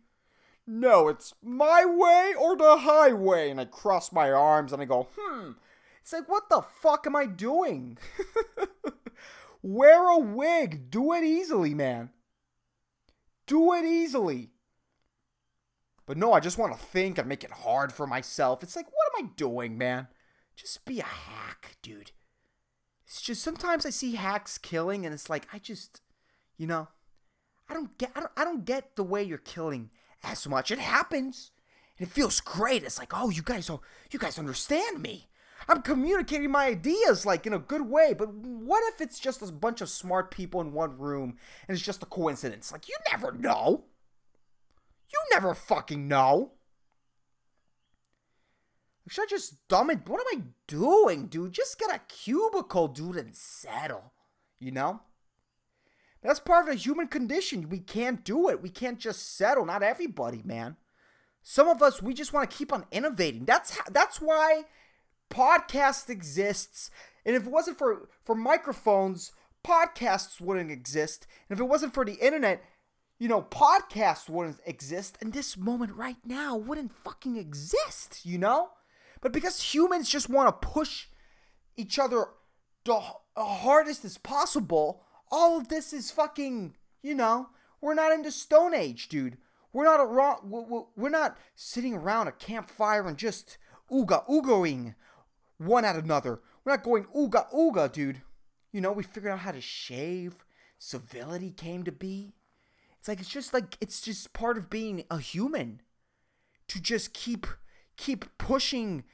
No, 0.67 1.09
it's 1.09 1.35
my 1.43 1.85
way 1.85 2.35
or 2.39 2.57
the 2.57 2.79
highway. 2.79 3.51
And 3.51 3.61
I 3.61 3.65
cross 3.65 4.13
my 4.13 4.31
arms 4.31 4.73
and 4.73 4.81
I 4.81 4.85
go, 4.85 5.09
hmm. 5.17 5.53
It's 6.01 6.13
like, 6.13 6.29
what 6.29 6.49
the 6.51 6.63
fuck 6.63 7.07
am 7.07 7.17
I 7.17 7.27
doing? 7.27 7.99
Wear 9.63 10.09
a 10.09 10.19
wig. 10.19 10.91
Do 10.91 11.15
it 11.15 11.25
easily, 11.25 11.75
man. 11.75 12.11
Do 13.47 13.73
it 13.73 13.85
easily. 13.85 14.51
But 16.07 16.19
no, 16.19 16.33
I 16.35 16.41
just 16.41 16.59
want 16.59 16.79
to 16.79 16.87
think 16.87 17.17
and 17.17 17.27
make 17.27 17.43
it 17.43 17.51
hard 17.51 17.93
for 17.93 18.07
myself. 18.07 18.63
It's 18.63 18.77
like, 18.77 18.87
what 18.87 19.19
am 19.19 19.27
I 19.27 19.31
doing, 19.37 19.79
man? 19.79 20.09
Just 20.57 20.85
be 20.85 21.01
a 21.01 21.05
hack, 21.05 21.77
dude. 21.83 22.13
It's 23.07 23.21
just 23.21 23.43
sometimes 23.43 23.85
I 23.85 23.91
see 23.91 24.15
hacks 24.15 24.59
killing 24.59 25.05
and 25.05 25.15
it's 25.15 25.29
like 25.29 25.47
I 25.53 25.59
just 25.59 26.01
you 26.57 26.67
know, 26.67 26.89
I 27.69 27.75
don't 27.75 27.97
get 27.99 28.13
I 28.15 28.21
don't, 28.21 28.33
I 28.37 28.45
don't 28.45 28.65
get 28.65 28.97
the 28.97 29.05
way 29.05 29.23
you're 29.23 29.39
killing 29.39 29.91
as 30.23 30.47
much. 30.49 30.71
It 30.71 30.79
happens. 30.79 31.51
And 31.99 32.09
it 32.09 32.13
feels 32.13 32.41
great. 32.41 32.83
It's 32.83 32.99
like, 32.99 33.13
"Oh, 33.15 33.31
you 33.31 33.43
guys 33.43 33.71
are 33.71 33.81
you 34.11 34.19
guys 34.19 34.39
understand 34.39 35.01
me." 35.03 35.29
I'm 35.69 35.83
communicating 35.83 36.51
my 36.51 36.67
ideas 36.67 37.25
like 37.25 37.47
in 37.47 37.53
a 37.53 37.59
good 37.59 37.89
way, 37.89 38.15
but 38.17 38.33
what 38.35 38.83
if 38.93 39.01
it's 39.01 39.19
just 39.19 39.43
a 39.43 39.51
bunch 39.53 39.81
of 39.81 39.89
smart 39.89 40.31
people 40.31 40.61
in 40.61 40.73
one 40.73 40.99
room 40.99 41.39
and 41.67 41.77
it's 41.77 41.85
just 41.85 42.03
a 42.03 42.07
coincidence? 42.07 42.73
Like 42.73 42.89
you 42.89 42.97
never 43.11 43.33
know. 43.33 43.85
You 45.13 45.21
never 45.31 45.55
fucking 45.55 46.09
know. 46.09 46.53
Should 49.09 49.25
I 49.25 49.27
just 49.29 49.69
dumb 49.69 49.91
it? 49.91 50.09
What 50.09 50.21
am 50.21 50.41
I 50.41 50.43
doing, 50.67 51.27
dude? 51.27 51.53
Just 51.53 51.79
get 51.79 51.95
a 51.95 52.01
cubicle, 52.09 52.89
dude, 52.89 53.17
and 53.17 53.35
settle. 53.35 54.13
You 54.59 54.71
know? 54.71 55.01
That's 56.23 56.41
part 56.41 56.67
of 56.67 56.75
the 56.75 56.81
human 56.81 57.09
condition. 57.09 57.69
We 57.69 57.81
can't 57.81 58.25
do 58.25 58.49
it. 58.49 58.63
We 58.63 58.71
can't 58.71 58.99
just 58.99 59.37
settle. 59.37 59.67
Not 59.67 59.83
everybody, 59.83 60.41
man. 60.43 60.77
Some 61.43 61.69
of 61.69 61.83
us, 61.83 62.01
we 62.01 62.15
just 62.15 62.33
want 62.33 62.51
to 62.51 62.57
keep 62.57 62.73
on 62.73 62.87
innovating. 62.91 63.45
That's 63.45 63.77
how, 63.77 63.85
that's 63.91 64.23
why 64.23 64.65
podcast 65.31 66.09
exists. 66.09 66.91
And 67.27 67.37
if 67.37 67.47
it 67.47 67.53
wasn't 67.53 67.77
for 67.77 68.09
for 68.25 68.35
microphones, 68.35 69.33
podcasts 69.63 70.41
wouldn't 70.41 70.71
exist. 70.71 71.27
And 71.49 71.59
if 71.59 71.61
it 71.61 71.69
wasn't 71.69 71.93
for 71.93 72.07
the 72.07 72.15
internet, 72.15 72.63
you 73.19 73.29
know, 73.29 73.43
podcasts 73.43 74.31
wouldn't 74.31 74.61
exist. 74.65 75.19
And 75.21 75.35
this 75.35 75.59
moment 75.59 75.93
right 75.95 76.17
now 76.25 76.57
wouldn't 76.57 76.93
fucking 77.05 77.37
exist, 77.37 78.21
you 78.25 78.39
know? 78.39 78.71
But 79.25 79.33
because 79.33 79.75
humans 79.75 80.11
just 80.11 80.29
want 80.29 80.49
to 80.49 80.69
push 80.69 81.07
each 81.79 81.99
other 81.99 82.27
the 82.85 83.01
hardest 83.35 84.05
as 84.05 84.19
possible, 84.19 85.01
all 85.31 85.57
of 85.57 85.69
this 85.69 85.95
is 85.95 86.11
fucking, 86.11 86.77
you 87.03 87.15
know, 87.15 87.49
we're 87.81 87.95
not 87.95 88.13
in 88.13 88.21
the 88.21 88.31
Stone 88.31 88.75
Age, 88.75 89.09
dude. 89.09 89.39
We're 89.73 89.85
not 89.85 89.99
a 89.99 90.85
we're 90.95 91.09
not 91.09 91.39
sitting 91.55 91.95
around 91.95 92.29
a 92.29 92.33
campfire 92.33 93.07
and 93.07 93.17
just 93.17 93.57
ooga 93.91 94.29
oogaing 94.29 94.95
one 95.57 95.87
at 95.87 95.97
another. 95.97 96.43
We're 96.63 96.73
not 96.73 96.85
going 96.85 97.05
ooga 97.05 97.51
ooga, 97.51 97.91
dude. 97.91 98.21
You 98.73 98.83
know, 98.83 98.93
we 98.93 99.05
figured 99.05 99.33
out 99.33 99.39
how 99.39 99.53
to 99.53 99.61
shave. 99.63 100.45
Civility 100.79 101.51
came 101.51 101.83
to 101.85 101.93
be. 101.93 102.35
It's 102.99 103.09
like 103.09 103.21
it's 103.21 103.31
just 103.31 103.55
like 103.55 103.79
it's 103.81 104.03
just 104.03 104.35
part 104.35 104.59
of 104.59 104.69
being 104.69 105.05
a 105.11 105.19
human 105.19 105.81
to 106.69 106.79
just 106.79 107.15
keep 107.15 107.47
keep 107.97 108.25
pushing 108.39 109.05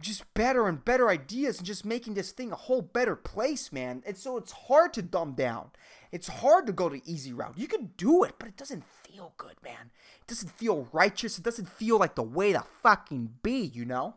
just 0.00 0.32
better 0.34 0.68
and 0.68 0.84
better 0.84 1.08
ideas 1.08 1.58
and 1.58 1.66
just 1.66 1.84
making 1.84 2.14
this 2.14 2.30
thing 2.30 2.52
a 2.52 2.56
whole 2.56 2.82
better 2.82 3.16
place, 3.16 3.72
man. 3.72 4.02
And 4.06 4.16
so 4.16 4.36
it's 4.36 4.52
hard 4.52 4.92
to 4.94 5.02
dumb 5.02 5.32
down. 5.32 5.70
It's 6.12 6.28
hard 6.28 6.66
to 6.66 6.72
go 6.72 6.88
the 6.88 7.02
easy 7.04 7.32
route. 7.32 7.58
You 7.58 7.66
can 7.66 7.90
do 7.96 8.22
it, 8.22 8.34
but 8.38 8.48
it 8.48 8.56
doesn't 8.56 8.84
feel 8.84 9.34
good, 9.36 9.56
man. 9.62 9.90
It 10.20 10.26
doesn't 10.28 10.52
feel 10.52 10.88
righteous. 10.92 11.38
It 11.38 11.44
doesn't 11.44 11.68
feel 11.68 11.98
like 11.98 12.14
the 12.14 12.22
way 12.22 12.52
to 12.52 12.64
fucking 12.82 13.34
be, 13.42 13.60
you 13.60 13.84
know? 13.84 14.14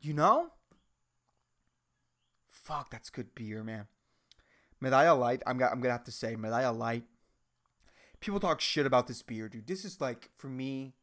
You 0.00 0.12
know? 0.12 0.50
Fuck, 2.48 2.90
that's 2.90 3.10
good 3.10 3.34
beer, 3.34 3.64
man. 3.64 3.86
Medalla 4.80 5.16
Light, 5.16 5.42
I'm, 5.46 5.62
I'm 5.62 5.80
gonna 5.80 5.92
have 5.92 6.04
to 6.04 6.12
say, 6.12 6.36
Medalla 6.36 6.72
Light. 6.72 7.04
People 8.26 8.40
talk 8.40 8.60
shit 8.60 8.86
about 8.86 9.06
this 9.06 9.22
beer, 9.22 9.48
dude. 9.48 9.68
This 9.68 9.84
is 9.84 10.00
like, 10.00 10.30
for 10.36 10.48
me, 10.48 10.94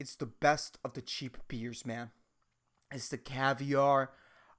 it's 0.00 0.16
the 0.16 0.24
best 0.24 0.78
of 0.82 0.94
the 0.94 1.02
cheap 1.02 1.36
beers, 1.46 1.84
man. 1.84 2.08
It's 2.90 3.10
the 3.10 3.18
caviar 3.18 4.12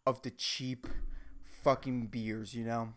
of 0.05 0.21
the 0.21 0.29
cheap 0.29 0.85
fucking 1.63 2.09
beers, 2.09 2.53
you 2.53 2.63
know? 2.63 2.89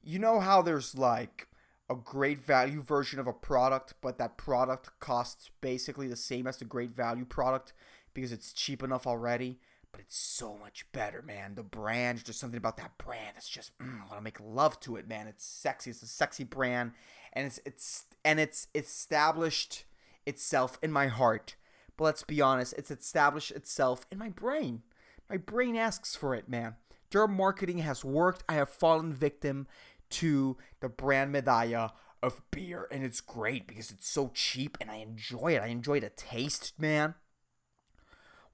You 0.00 0.20
know 0.20 0.38
how 0.38 0.62
there's 0.62 0.96
like 0.96 1.48
a 1.90 1.96
great 1.96 2.38
value 2.38 2.82
version 2.82 3.18
of 3.18 3.26
a 3.26 3.32
product, 3.32 3.94
but 4.00 4.16
that 4.18 4.38
product 4.38 4.90
costs 5.00 5.50
basically 5.60 6.06
the 6.06 6.14
same 6.14 6.46
as 6.46 6.58
the 6.58 6.64
great 6.64 6.90
value 6.90 7.24
product 7.24 7.72
because 8.14 8.30
it's 8.30 8.52
cheap 8.52 8.84
enough 8.84 9.08
already? 9.08 9.58
But 9.90 10.02
it's 10.02 10.16
so 10.16 10.56
much 10.56 10.86
better, 10.92 11.20
man. 11.20 11.56
The 11.56 11.64
brand, 11.64 12.20
there's 12.20 12.38
something 12.38 12.56
about 12.58 12.76
that 12.76 12.96
brand 12.96 13.34
that's 13.34 13.48
just 13.48 13.76
mm, 13.78 14.02
I 14.02 14.06
want 14.06 14.18
to 14.18 14.22
make 14.22 14.38
love 14.40 14.78
to 14.80 14.94
it, 14.94 15.08
man. 15.08 15.26
It's 15.26 15.44
sexy. 15.44 15.90
It's 15.90 16.02
a 16.02 16.06
sexy 16.06 16.44
brand, 16.44 16.92
and 17.32 17.46
it's 17.46 17.60
it's 17.64 18.06
and 18.24 18.38
it's 18.38 18.68
established 18.74 19.84
itself 20.26 20.78
in 20.82 20.92
my 20.92 21.08
heart. 21.08 21.56
But 21.96 22.04
let's 22.04 22.22
be 22.22 22.40
honest, 22.40 22.74
it's 22.76 22.90
established 22.90 23.50
itself 23.50 24.06
in 24.10 24.18
my 24.18 24.28
brain. 24.30 24.82
My 25.28 25.36
brain 25.36 25.76
asks 25.76 26.16
for 26.16 26.34
it, 26.34 26.48
man. 26.48 26.76
Their 27.10 27.26
marketing 27.28 27.78
has 27.78 28.04
worked. 28.04 28.42
I 28.48 28.54
have 28.54 28.70
fallen 28.70 29.12
victim 29.12 29.66
to 30.10 30.56
the 30.80 30.88
brand 30.88 31.32
medalla 31.32 31.92
of 32.22 32.42
beer, 32.50 32.86
and 32.90 33.04
it's 33.04 33.20
great 33.20 33.66
because 33.66 33.90
it's 33.90 34.08
so 34.08 34.30
cheap 34.34 34.78
and 34.80 34.90
I 34.90 34.96
enjoy 34.96 35.54
it. 35.56 35.62
I 35.62 35.66
enjoy 35.66 36.00
the 36.00 36.10
taste, 36.10 36.72
man. 36.78 37.14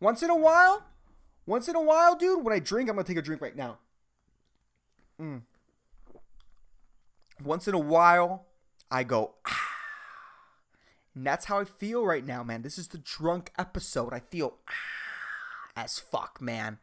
Once 0.00 0.22
in 0.22 0.30
a 0.30 0.36
while, 0.36 0.84
once 1.46 1.68
in 1.68 1.76
a 1.76 1.80
while, 1.80 2.16
dude, 2.16 2.44
when 2.44 2.54
I 2.54 2.58
drink, 2.58 2.88
I'm 2.88 2.96
gonna 2.96 3.06
take 3.06 3.16
a 3.16 3.22
drink 3.22 3.42
right 3.42 3.56
now. 3.56 3.78
Mm. 5.20 5.42
Once 7.42 7.68
in 7.68 7.74
a 7.74 7.78
while, 7.78 8.47
I 8.90 9.04
go, 9.04 9.34
ah 9.46 9.68
and 11.18 11.26
that's 11.26 11.46
how 11.46 11.58
I 11.58 11.64
feel 11.64 12.06
right 12.06 12.24
now, 12.24 12.44
man. 12.44 12.62
This 12.62 12.78
is 12.78 12.86
the 12.86 12.98
drunk 12.98 13.50
episode. 13.58 14.14
I 14.14 14.20
feel 14.20 14.58
ah, 14.68 14.72
as 15.76 15.98
fuck, 15.98 16.40
man. 16.40 16.78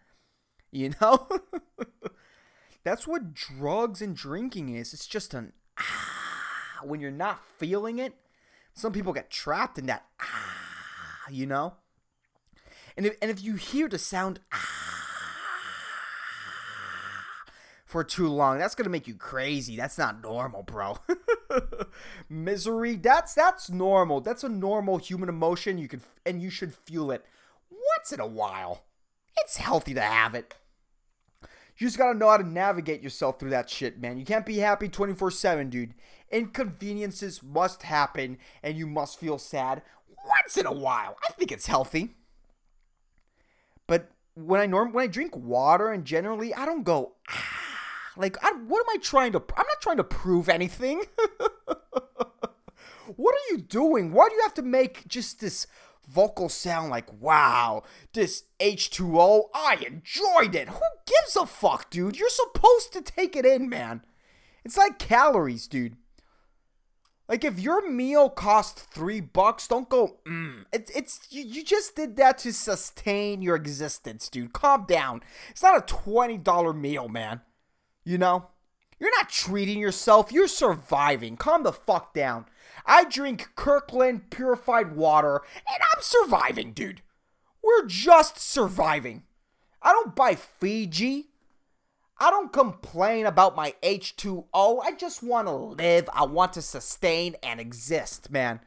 You 0.71 0.91
know? 0.99 1.29
that's 2.83 3.07
what 3.07 3.33
drugs 3.33 4.01
and 4.01 4.13
drinking 4.13 4.75
is. 4.75 4.93
It's 4.93 5.07
just 5.07 5.33
an 5.33 5.53
ah. 5.79 6.81
When 6.83 6.99
you're 6.99 7.11
not 7.11 7.45
feeling 7.57 7.97
it, 7.97 8.13
some 8.73 8.91
people 8.91 9.13
get 9.13 9.29
trapped 9.29 9.79
in 9.79 9.85
that 9.85 10.03
ah, 10.19 11.29
you 11.31 11.45
know? 11.45 11.75
And 12.97 13.05
if, 13.05 13.15
and 13.21 13.31
if 13.31 13.41
you 13.41 13.55
hear 13.55 13.87
the 13.87 13.97
sound 13.97 14.41
ah, 14.51 14.84
for 17.95 18.03
too 18.03 18.27
long. 18.27 18.57
That's 18.57 18.75
gonna 18.75 18.89
make 18.89 19.07
you 19.07 19.15
crazy. 19.15 19.77
That's 19.77 19.97
not 19.97 20.21
normal, 20.21 20.63
bro. 20.63 20.97
Misery, 22.29 22.97
that's 22.97 23.33
that's 23.33 23.69
normal. 23.69 24.19
That's 24.19 24.43
a 24.43 24.49
normal 24.49 24.97
human 24.97 25.29
emotion. 25.29 25.77
You 25.77 25.87
can 25.87 26.01
and 26.25 26.41
you 26.41 26.49
should 26.49 26.75
feel 26.75 27.09
it 27.09 27.25
once 27.71 28.11
in 28.11 28.19
a 28.19 28.27
while. 28.27 28.83
It's 29.37 29.55
healthy 29.55 29.93
to 29.93 30.01
have 30.01 30.35
it. 30.35 30.55
You 31.77 31.87
just 31.87 31.97
gotta 31.97 32.19
know 32.19 32.27
how 32.27 32.35
to 32.35 32.45
navigate 32.45 33.01
yourself 33.01 33.39
through 33.39 33.51
that 33.51 33.69
shit, 33.69 33.97
man. 33.97 34.17
You 34.17 34.25
can't 34.25 34.45
be 34.45 34.57
happy 34.57 34.89
24 34.89 35.31
7, 35.31 35.69
dude. 35.69 35.93
Inconveniences 36.29 37.41
must 37.41 37.83
happen, 37.83 38.39
and 38.61 38.77
you 38.77 38.87
must 38.87 39.17
feel 39.17 39.37
sad 39.37 39.83
once 40.27 40.57
in 40.57 40.65
a 40.65 40.73
while. 40.73 41.15
I 41.25 41.31
think 41.31 41.49
it's 41.49 41.67
healthy. 41.67 42.17
But 43.87 44.11
when 44.33 44.59
I 44.59 44.65
norm 44.65 44.91
when 44.91 45.05
I 45.05 45.07
drink 45.07 45.33
water 45.37 45.93
and 45.93 46.03
generally 46.03 46.53
I 46.53 46.65
don't 46.65 46.83
go 46.83 47.13
ah 47.29 47.64
like, 48.17 48.37
I, 48.43 48.51
what 48.51 48.79
am 48.79 48.89
I 48.89 48.97
trying 49.01 49.31
to? 49.33 49.39
I'm 49.39 49.65
not 49.67 49.81
trying 49.81 49.97
to 49.97 50.03
prove 50.03 50.49
anything. 50.49 51.03
what 53.15 53.35
are 53.35 53.51
you 53.51 53.57
doing? 53.57 54.11
Why 54.11 54.29
do 54.29 54.35
you 54.35 54.41
have 54.43 54.53
to 54.55 54.61
make 54.61 55.07
just 55.07 55.39
this 55.39 55.67
vocal 56.07 56.49
sound 56.49 56.89
like, 56.89 57.11
wow, 57.21 57.83
this 58.13 58.43
H2O, 58.59 59.45
I 59.53 59.75
enjoyed 59.85 60.55
it. 60.55 60.69
Who 60.69 60.79
gives 61.05 61.35
a 61.35 61.45
fuck, 61.45 61.89
dude? 61.89 62.17
You're 62.17 62.29
supposed 62.29 62.93
to 62.93 63.01
take 63.01 63.35
it 63.35 63.45
in, 63.45 63.69
man. 63.69 64.05
It's 64.63 64.77
like 64.77 64.99
calories, 64.99 65.67
dude. 65.67 65.95
Like 67.27 67.43
if 67.43 67.59
your 67.59 67.89
meal 67.89 68.29
costs 68.29 68.83
three 68.83 69.19
bucks, 69.19 69.67
don't 69.67 69.89
go. 69.89 70.19
Mm. 70.27 70.65
It's 70.71 70.91
it's 70.91 71.19
you, 71.31 71.43
you 71.43 71.63
just 71.63 71.95
did 71.95 72.17
that 72.17 72.37
to 72.39 72.53
sustain 72.53 73.41
your 73.41 73.55
existence, 73.55 74.29
dude. 74.29 74.53
Calm 74.53 74.85
down. 74.87 75.23
It's 75.49 75.63
not 75.63 75.77
a 75.77 75.81
twenty 75.81 76.37
dollar 76.37 76.71
meal, 76.71 77.09
man. 77.09 77.41
You 78.05 78.17
know? 78.17 78.47
You're 78.99 79.15
not 79.17 79.29
treating 79.29 79.79
yourself, 79.79 80.31
you're 80.31 80.47
surviving. 80.47 81.35
Calm 81.35 81.63
the 81.63 81.73
fuck 81.73 82.13
down. 82.13 82.45
I 82.85 83.03
drink 83.03 83.49
Kirkland 83.55 84.29
purified 84.29 84.95
water 84.95 85.41
and 85.57 85.83
I'm 85.93 86.01
surviving, 86.01 86.71
dude. 86.71 87.01
We're 87.61 87.87
just 87.87 88.39
surviving. 88.39 89.23
I 89.81 89.91
don't 89.91 90.15
buy 90.15 90.35
Fiji. 90.35 91.29
I 92.17 92.29
don't 92.29 92.53
complain 92.53 93.25
about 93.25 93.55
my 93.55 93.73
H2O. 93.83 94.79
I 94.81 94.93
just 94.93 95.21
want 95.21 95.47
to 95.47 95.53
live. 95.53 96.09
I 96.13 96.25
want 96.25 96.53
to 96.53 96.61
sustain 96.61 97.35
and 97.43 97.59
exist, 97.59 98.31
man. 98.31 98.61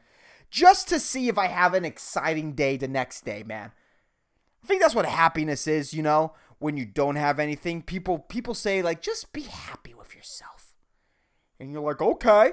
Just 0.51 0.87
to 0.89 0.99
see 0.99 1.27
if 1.27 1.37
I 1.37 1.47
have 1.47 1.73
an 1.73 1.85
exciting 1.85 2.53
day 2.53 2.77
the 2.77 2.87
next 2.87 3.25
day, 3.25 3.43
man. 3.43 3.71
I 4.63 4.67
think 4.67 4.81
that's 4.81 4.95
what 4.95 5.05
happiness 5.05 5.67
is, 5.67 5.93
you 5.93 6.03
know, 6.03 6.33
when 6.59 6.77
you 6.77 6.85
don't 6.85 7.15
have 7.15 7.39
anything. 7.39 7.81
People 7.81 8.19
people 8.19 8.53
say 8.53 8.81
like 8.81 9.01
just 9.01 9.33
be 9.33 9.41
happy 9.41 9.93
with 9.93 10.15
yourself. 10.15 10.75
And 11.59 11.71
you're 11.71 11.81
like, 11.81 12.01
"Okay." 12.01 12.51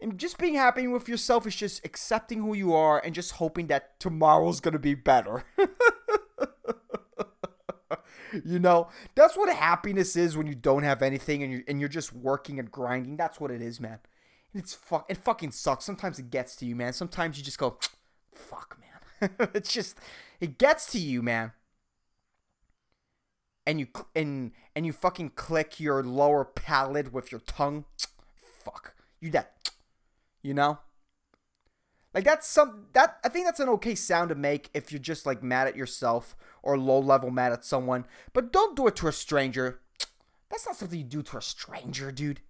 And 0.00 0.18
just 0.18 0.38
being 0.38 0.54
happy 0.54 0.86
with 0.86 1.08
yourself 1.08 1.46
is 1.46 1.56
just 1.56 1.84
accepting 1.84 2.40
who 2.40 2.54
you 2.54 2.74
are 2.74 3.00
and 3.02 3.14
just 3.14 3.32
hoping 3.32 3.68
that 3.68 3.98
tomorrow's 4.00 4.60
going 4.60 4.72
to 4.72 4.78
be 4.78 4.94
better. 4.94 5.44
you 8.44 8.58
know, 8.58 8.88
that's 9.14 9.36
what 9.36 9.54
happiness 9.54 10.16
is 10.16 10.36
when 10.36 10.46
you 10.46 10.54
don't 10.54 10.82
have 10.82 11.00
anything 11.00 11.42
and 11.42 11.52
you're, 11.52 11.62
and 11.68 11.80
you're 11.80 11.88
just 11.88 12.12
working 12.12 12.58
and 12.58 12.70
grinding. 12.70 13.16
That's 13.16 13.40
what 13.40 13.50
it 13.50 13.62
is, 13.62 13.80
man. 13.80 13.98
And 14.52 14.62
it's 14.62 14.74
fuck. 14.74 15.06
It 15.08 15.18
fucking 15.18 15.52
sucks. 15.52 15.84
Sometimes 15.84 16.18
it 16.18 16.30
gets 16.30 16.56
to 16.56 16.66
you, 16.66 16.74
man. 16.74 16.92
Sometimes 16.92 17.38
you 17.38 17.44
just 17.44 17.58
go, 17.58 17.78
fuck, 18.34 18.76
man. 18.80 19.30
it's 19.54 19.72
just, 19.72 19.96
it 20.40 20.58
gets 20.58 20.90
to 20.92 20.98
you, 20.98 21.22
man. 21.22 21.52
And 23.66 23.80
you 23.80 23.86
and 24.14 24.52
and 24.76 24.84
you 24.84 24.92
fucking 24.92 25.30
click 25.30 25.80
your 25.80 26.02
lower 26.02 26.44
palate 26.44 27.12
with 27.12 27.32
your 27.32 27.40
tongue. 27.40 27.84
Fuck 28.64 28.94
you. 29.20 29.30
That, 29.30 29.70
you 30.42 30.54
know. 30.54 30.78
Like 32.12 32.24
that's 32.24 32.46
some 32.46 32.86
that 32.92 33.18
I 33.24 33.28
think 33.28 33.46
that's 33.46 33.60
an 33.60 33.68
okay 33.70 33.94
sound 33.94 34.28
to 34.28 34.34
make 34.34 34.70
if 34.72 34.92
you're 34.92 35.00
just 35.00 35.26
like 35.26 35.42
mad 35.42 35.66
at 35.66 35.76
yourself 35.76 36.36
or 36.62 36.78
low 36.78 37.00
level 37.00 37.30
mad 37.30 37.52
at 37.52 37.64
someone. 37.64 38.06
But 38.32 38.52
don't 38.52 38.76
do 38.76 38.86
it 38.86 38.96
to 38.96 39.08
a 39.08 39.12
stranger. 39.12 39.80
That's 40.48 40.66
not 40.66 40.76
something 40.76 40.98
you 40.98 41.04
do 41.04 41.22
to 41.22 41.38
a 41.38 41.42
stranger, 41.42 42.12
dude. 42.12 42.40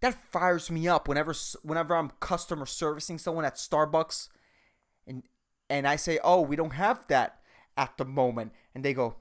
That 0.00 0.14
fires 0.32 0.70
me 0.70 0.88
up 0.88 1.06
whenever 1.06 1.34
whenever 1.62 1.94
I'm 1.94 2.10
customer 2.18 2.66
servicing 2.66 3.18
someone 3.18 3.44
at 3.44 3.54
Starbucks 3.54 4.28
and 5.06 5.22
and 5.68 5.86
I 5.86 5.96
say, 5.96 6.18
"Oh, 6.24 6.40
we 6.40 6.56
don't 6.56 6.72
have 6.72 7.06
that 7.08 7.40
at 7.76 7.96
the 7.96 8.04
moment." 8.04 8.52
And 8.74 8.84
they 8.84 8.94
go 8.94 9.16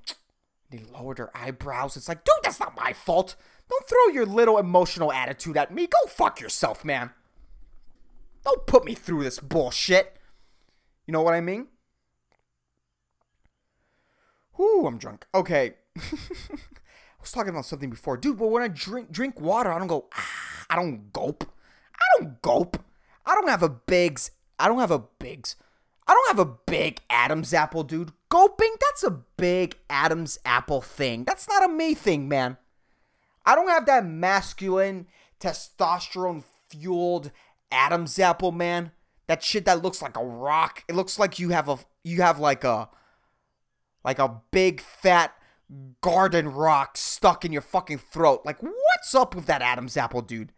they 0.70 0.84
lowered 0.94 1.18
their 1.18 1.36
eyebrows. 1.36 1.98
It's 1.98 2.08
like, 2.08 2.24
"Dude, 2.24 2.36
that's 2.44 2.60
not 2.60 2.76
my 2.76 2.94
fault. 2.94 3.36
Don't 3.70 3.88
throw 3.88 4.14
your 4.14 4.26
little 4.26 4.58
emotional 4.58 5.12
attitude 5.12 5.58
at 5.58 5.74
me. 5.74 5.88
Go 5.88 6.08
fuck 6.08 6.40
yourself, 6.40 6.86
man." 6.86 7.12
Don't 8.44 8.66
put 8.66 8.86
me 8.86 8.96
through 8.96 9.24
this 9.24 9.40
bullshit. 9.40 10.18
You 11.06 11.12
know 11.12 11.22
what 11.22 11.34
I 11.34 11.42
mean? 11.42 11.68
Whoo, 14.58 14.86
I'm 14.86 14.98
drunk. 14.98 15.26
Okay. 15.34 15.76
I 15.98 17.22
was 17.22 17.32
talking 17.32 17.50
about 17.50 17.66
something 17.66 17.90
before. 17.90 18.18
Dude, 18.18 18.38
but 18.38 18.48
when 18.48 18.64
I 18.64 18.68
drink 18.68 19.12
drink 19.12 19.40
water, 19.40 19.72
I 19.72 19.80
don't 19.80 19.88
go, 19.88 20.08
ah, 20.16 20.66
I 20.70 20.76
don't 20.76 21.12
gulp. 21.12 21.46
I 21.96 22.06
don't 22.18 22.42
gulp. 22.42 22.84
I 23.26 23.36
don't 23.36 23.50
have 23.50 23.64
a 23.64 23.70
bigs. 23.70 24.32
I 24.58 24.68
don't 24.68 24.80
have 24.80 24.92
a 24.92 25.00
bigs. 25.00 25.56
I 26.08 26.14
don't 26.14 26.38
have 26.38 26.40
a 26.40 26.58
big 26.66 27.02
Adam's 27.10 27.54
apple, 27.54 27.84
dude. 27.84 28.12
Gulping, 28.30 28.76
that's 28.80 29.04
a 29.04 29.22
big 29.38 29.78
Adam's 29.90 30.38
apple 30.46 30.82
thing. 30.82 31.24
That's 31.24 31.48
not 31.50 31.66
a 31.66 31.68
me 31.68 31.96
thing, 31.96 32.30
man. 32.30 32.58
I 33.46 33.56
don't 33.56 33.70
have 33.70 33.88
that 33.88 34.06
masculine, 34.06 35.08
testosterone 35.40 36.44
fueled 36.70 37.32
Adam's 37.72 38.20
apple, 38.20 38.52
man. 38.52 38.92
That 39.28 39.44
shit 39.44 39.66
that 39.66 39.82
looks 39.82 40.02
like 40.02 40.18
a 40.18 40.24
rock. 40.24 40.84
It 40.88 40.96
looks 40.96 41.18
like 41.18 41.40
you 41.40 41.50
have 41.50 41.70
a 41.70 41.80
you 42.04 42.22
have 42.22 42.40
like 42.40 42.64
a 42.64 42.90
like 44.04 44.20
a 44.20 44.42
big 44.52 44.82
fat 44.82 45.34
garden 46.02 46.50
rock 46.50 46.98
stuck 46.98 47.46
in 47.46 47.52
your 47.52 47.62
fucking 47.62 48.00
throat. 48.00 48.42
Like 48.46 48.62
what's 48.62 49.14
up 49.16 49.36
with 49.36 49.46
that 49.46 49.62
Adam's 49.62 49.98
apple, 49.98 50.22
dude? 50.22 50.52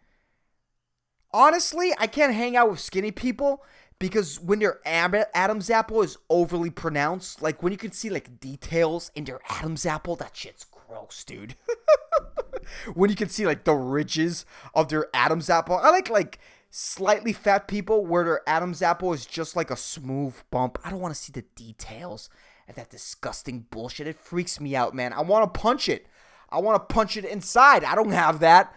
Honestly, 1.33 1.93
I 1.97 2.07
can't 2.07 2.33
hang 2.33 2.55
out 2.55 2.69
with 2.69 2.79
skinny 2.79 3.11
people 3.11 3.63
because 4.01 4.39
when 4.39 4.59
their 4.59 4.79
Adam's 4.85 5.69
apple 5.69 6.01
is 6.01 6.17
overly 6.29 6.69
pronounced, 6.69 7.41
like 7.41 7.61
when 7.63 7.71
you 7.71 7.77
can 7.77 7.91
see 7.91 8.09
like 8.09 8.39
details 8.39 9.11
in 9.15 9.23
their 9.23 9.39
Adam's 9.49 9.85
apple, 9.85 10.15
that 10.17 10.35
shit's 10.35 10.65
gross, 10.65 11.23
dude. 11.23 11.55
when 12.93 13.09
you 13.09 13.15
can 13.15 13.29
see 13.29 13.45
like 13.45 13.63
the 13.63 13.73
ridges 13.73 14.45
of 14.73 14.89
their 14.89 15.07
Adam's 15.13 15.49
apple, 15.49 15.77
I 15.77 15.91
like 15.91 16.09
like 16.09 16.39
slightly 16.69 17.33
fat 17.33 17.67
people 17.67 18.05
where 18.05 18.23
their 18.23 18.41
Adam's 18.47 18.81
apple 18.81 19.13
is 19.13 19.25
just 19.25 19.55
like 19.55 19.69
a 19.69 19.77
smooth 19.77 20.35
bump. 20.49 20.79
I 20.83 20.89
don't 20.89 20.99
want 20.99 21.13
to 21.13 21.19
see 21.19 21.31
the 21.31 21.45
details 21.55 22.29
of 22.67 22.75
that 22.75 22.89
disgusting 22.89 23.67
bullshit. 23.69 24.07
It 24.07 24.17
freaks 24.17 24.59
me 24.59 24.75
out, 24.75 24.95
man. 24.95 25.13
I 25.13 25.21
want 25.21 25.53
to 25.53 25.59
punch 25.59 25.87
it. 25.87 26.07
I 26.49 26.59
want 26.59 26.75
to 26.75 26.93
punch 26.93 27.17
it 27.17 27.25
inside. 27.25 27.83
I 27.83 27.95
don't 27.95 28.11
have 28.11 28.39
that. 28.39 28.75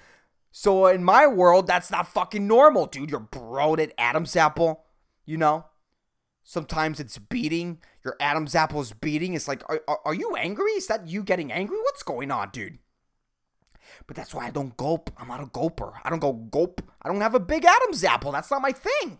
So 0.53 0.87
in 0.87 1.03
my 1.03 1.27
world, 1.27 1.67
that's 1.67 1.91
not 1.91 2.07
fucking 2.07 2.47
normal, 2.47 2.87
dude. 2.87 3.11
You're 3.11 3.21
bloated 3.21 3.93
Adam's 3.99 4.37
apple, 4.37 4.85
you 5.25 5.37
know? 5.37 5.67
Sometimes 6.43 7.01
it's 7.01 7.17
beating. 7.17 7.79
Your 8.05 8.17
Adam's 8.21 8.55
apple 8.55 8.81
is 8.81 8.93
beating. 8.93 9.33
It's 9.35 9.49
like, 9.49 9.63
are, 9.69 9.81
are, 9.89 10.01
are 10.05 10.15
you 10.15 10.37
angry? 10.37 10.73
Is 10.73 10.87
that 10.89 11.09
you 11.09 11.23
getting 11.23 11.51
angry? 11.51 11.79
What's 11.79 12.03
going 12.03 12.31
on, 12.31 12.51
dude? 12.51 12.79
But 14.07 14.17
that's 14.17 14.35
why 14.35 14.47
I 14.47 14.51
don't 14.51 14.77
gulp. 14.77 15.11
I'm 15.17 15.29
not 15.29 15.41
a 15.41 15.47
gulper. 15.47 15.95
I 16.05 16.11
don't 16.11 16.19
go 16.19 16.33
gulp. 16.33 16.83
I 17.03 17.09
don't 17.09 17.21
have 17.21 17.35
a 17.35 17.41
big 17.41 17.65
Adam's 17.65 18.05
apple. 18.05 18.33
That's 18.33 18.51
not 18.51 18.63
my 18.63 18.73
thing. 18.73 19.19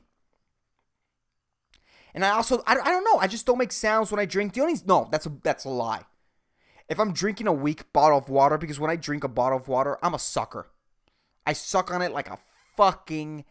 And 2.15 2.25
I 2.25 2.31
also 2.31 2.63
I, 2.67 2.73
I 2.73 2.91
don't 2.91 3.05
know. 3.05 3.19
I 3.19 3.27
just 3.27 3.47
don't 3.47 3.59
make 3.59 3.73
sounds 3.73 4.11
when 4.11 4.21
I 4.21 4.25
drink. 4.25 4.53
The 4.53 4.61
only 4.61 4.75
no, 4.87 5.09
that's 5.11 5.27
a 5.27 5.33
that's 5.43 5.65
a 5.65 5.71
lie. 5.71 6.03
If 6.89 7.01
I'm 7.01 7.13
drinking 7.13 7.47
a 7.47 7.53
weak 7.53 7.93
bottle 7.93 8.19
of 8.19 8.29
water, 8.29 8.59
because 8.59 8.79
when 8.79 8.91
I 8.91 8.97
drink 8.97 9.25
a 9.25 9.29
bottle 9.29 9.59
of 9.59 9.69
water, 9.69 9.99
I'm 10.03 10.15
a 10.15 10.19
sucker. 10.19 10.69
I 11.47 11.55
suck 11.55 11.91
on 11.91 12.03
it 12.03 12.13
like 12.13 12.29
a 12.29 12.39
fucking 12.77 13.45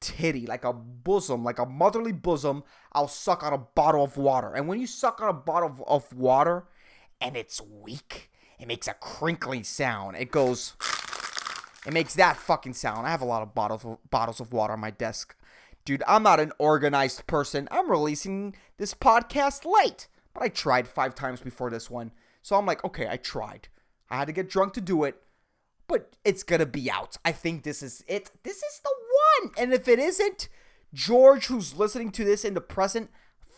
titty, 0.00 0.46
like 0.46 0.64
a 0.64 0.72
bosom, 0.72 1.44
like 1.44 1.58
a 1.58 1.66
motherly 1.66 2.12
bosom. 2.12 2.64
I'll 2.92 3.08
suck 3.08 3.42
on 3.42 3.52
a 3.52 3.58
bottle 3.58 4.04
of 4.04 4.16
water. 4.16 4.54
And 4.54 4.68
when 4.68 4.80
you 4.80 4.86
suck 4.86 5.20
on 5.20 5.28
a 5.28 5.34
bottle 5.34 5.68
of, 5.68 5.82
of 5.86 6.12
water 6.16 6.64
and 7.20 7.36
it's 7.36 7.60
weak, 7.60 8.30
it 8.58 8.66
makes 8.66 8.88
a 8.88 8.94
crinkling 8.94 9.64
sound. 9.64 10.16
It 10.16 10.30
goes. 10.30 10.74
It 11.86 11.94
makes 11.94 12.14
that 12.14 12.36
fucking 12.36 12.74
sound. 12.74 13.06
I 13.06 13.10
have 13.10 13.22
a 13.22 13.26
lot 13.26 13.42
of 13.42 13.54
bottles 13.54 13.84
of, 13.84 13.98
bottles 14.10 14.40
of 14.40 14.52
water 14.52 14.74
on 14.74 14.80
my 14.80 14.90
desk. 14.90 15.34
Dude, 15.84 16.02
I'm 16.06 16.22
not 16.22 16.40
an 16.40 16.52
organized 16.58 17.26
person. 17.26 17.68
I'm 17.70 17.90
releasing 17.90 18.54
this 18.76 18.92
podcast 18.92 19.64
late. 19.64 20.08
But 20.34 20.42
I 20.42 20.48
tried 20.48 20.86
five 20.86 21.14
times 21.14 21.40
before 21.40 21.70
this 21.70 21.90
one. 21.90 22.12
So 22.42 22.56
I'm 22.56 22.66
like, 22.66 22.84
okay, 22.84 23.08
I 23.08 23.16
tried. 23.16 23.68
I 24.10 24.18
had 24.18 24.26
to 24.26 24.32
get 24.32 24.50
drunk 24.50 24.74
to 24.74 24.80
do 24.80 25.04
it. 25.04 25.22
But 25.86 26.14
it's 26.24 26.42
gonna 26.42 26.66
be 26.66 26.90
out. 26.90 27.16
I 27.24 27.32
think 27.32 27.62
this 27.62 27.82
is 27.82 28.04
it. 28.06 28.30
This 28.44 28.58
is 28.58 28.80
the 28.80 28.94
And 29.58 29.72
if 29.72 29.88
it 29.88 29.98
isn't, 29.98 30.48
George, 30.92 31.46
who's 31.46 31.76
listening 31.76 32.10
to 32.12 32.24
this 32.24 32.44
in 32.44 32.54
the 32.54 32.60
present, 32.60 33.10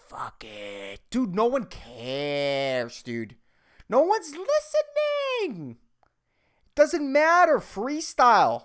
fuck 0.08 0.44
it. 0.44 1.00
Dude, 1.11 1.35
no 1.35 1.46
one 1.46 1.64
cares, 1.64 3.02
dude. 3.02 3.37
No 3.88 4.02
one's 4.02 4.35
listening. 4.35 5.76
Doesn't 6.74 7.12
matter. 7.12 7.58
Freestyle. 7.58 8.64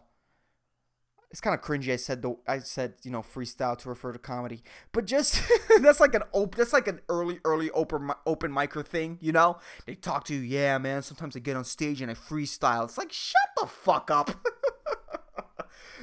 It's 1.30 1.42
kind 1.42 1.54
of 1.54 1.62
cringy. 1.62 1.92
I 1.92 1.98
said 1.98 2.22
the 2.22 2.38
I 2.48 2.60
said 2.60 2.94
you 3.04 3.12
know 3.12 3.22
freestyle 3.22 3.78
to 3.80 3.90
refer 3.90 4.14
to 4.14 4.20
comedy, 4.20 4.64
but 4.94 5.06
just 5.06 5.42
that's 5.82 6.00
like 6.00 6.16
an 6.16 6.24
open 6.34 6.58
that's 6.58 6.72
like 6.72 6.88
an 6.88 7.02
early 7.10 7.40
early 7.44 7.70
open 7.72 8.10
open 8.26 8.52
micer 8.52 8.86
thing. 8.86 9.18
You 9.20 9.34
know, 9.34 9.60
they 9.86 9.96
talk 9.96 10.24
to 10.26 10.34
you. 10.34 10.40
Yeah, 10.40 10.78
man. 10.78 11.02
Sometimes 11.02 11.36
I 11.36 11.40
get 11.40 11.58
on 11.58 11.66
stage 11.66 12.02
and 12.02 12.10
I 12.10 12.14
freestyle. 12.14 12.86
It's 12.86 12.98
like 12.98 13.12
shut 13.12 13.50
the 13.60 13.68
fuck 13.68 14.10
up. 14.10 14.32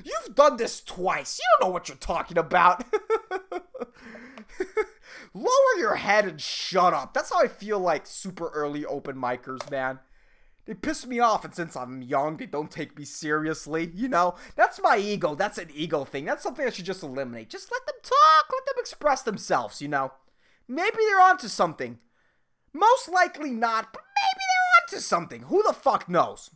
You've 0.05 0.35
done 0.35 0.57
this 0.59 0.81
twice. 0.83 1.39
You 1.39 1.45
don't 1.59 1.69
know 1.69 1.73
what 1.73 1.89
you're 1.89 1.97
talking 1.97 2.39
about. 2.39 2.85
Lower 5.35 5.79
your 5.79 5.97
head 5.97 6.27
and 6.27 6.41
shut 6.41 6.93
up. 6.93 7.15
That's 7.15 7.33
how 7.33 7.43
I 7.43 7.49
feel 7.49 7.81
like 7.81 8.07
super 8.07 8.51
early 8.51 8.85
open 8.85 9.17
micers, 9.17 9.69
man. 9.71 9.99
They 10.67 10.75
piss 10.75 11.07
me 11.07 11.21
off, 11.21 11.45
and 11.45 11.55
since 11.55 11.77
I'm 11.77 12.01
young, 12.03 12.37
they 12.37 12.47
don't 12.47 12.71
take 12.71 12.97
me 12.99 13.05
seriously. 13.05 13.91
You 13.95 14.09
know, 14.09 14.37
that's 14.57 14.81
my 14.81 14.97
ego. 14.97 15.35
That's 15.35 15.59
an 15.59 15.71
ego 15.75 16.05
thing. 16.05 16.25
That's 16.25 16.43
something 16.43 16.67
I 16.67 16.71
should 16.71 16.87
just 16.87 17.03
eliminate. 17.03 17.51
Just 17.51 17.71
let 17.73 17.85
them 17.87 17.97
talk, 18.03 18.53
let 18.53 18.65
them 18.67 18.77
express 18.79 19.23
themselves, 19.23 19.83
you 19.83 19.89
know. 19.89 20.13
Maybe 20.69 20.97
they're 20.99 21.21
onto 21.21 21.49
something. 21.49 21.99
Most 22.73 23.09
likely 23.11 23.51
not, 23.51 23.93
but 23.93 24.03
maybe 24.03 24.41
they're 24.41 24.97
onto 24.97 25.03
something. 25.03 25.43
Who 25.43 25.63
the 25.67 25.75
fuck 25.75 26.09
knows? 26.09 26.51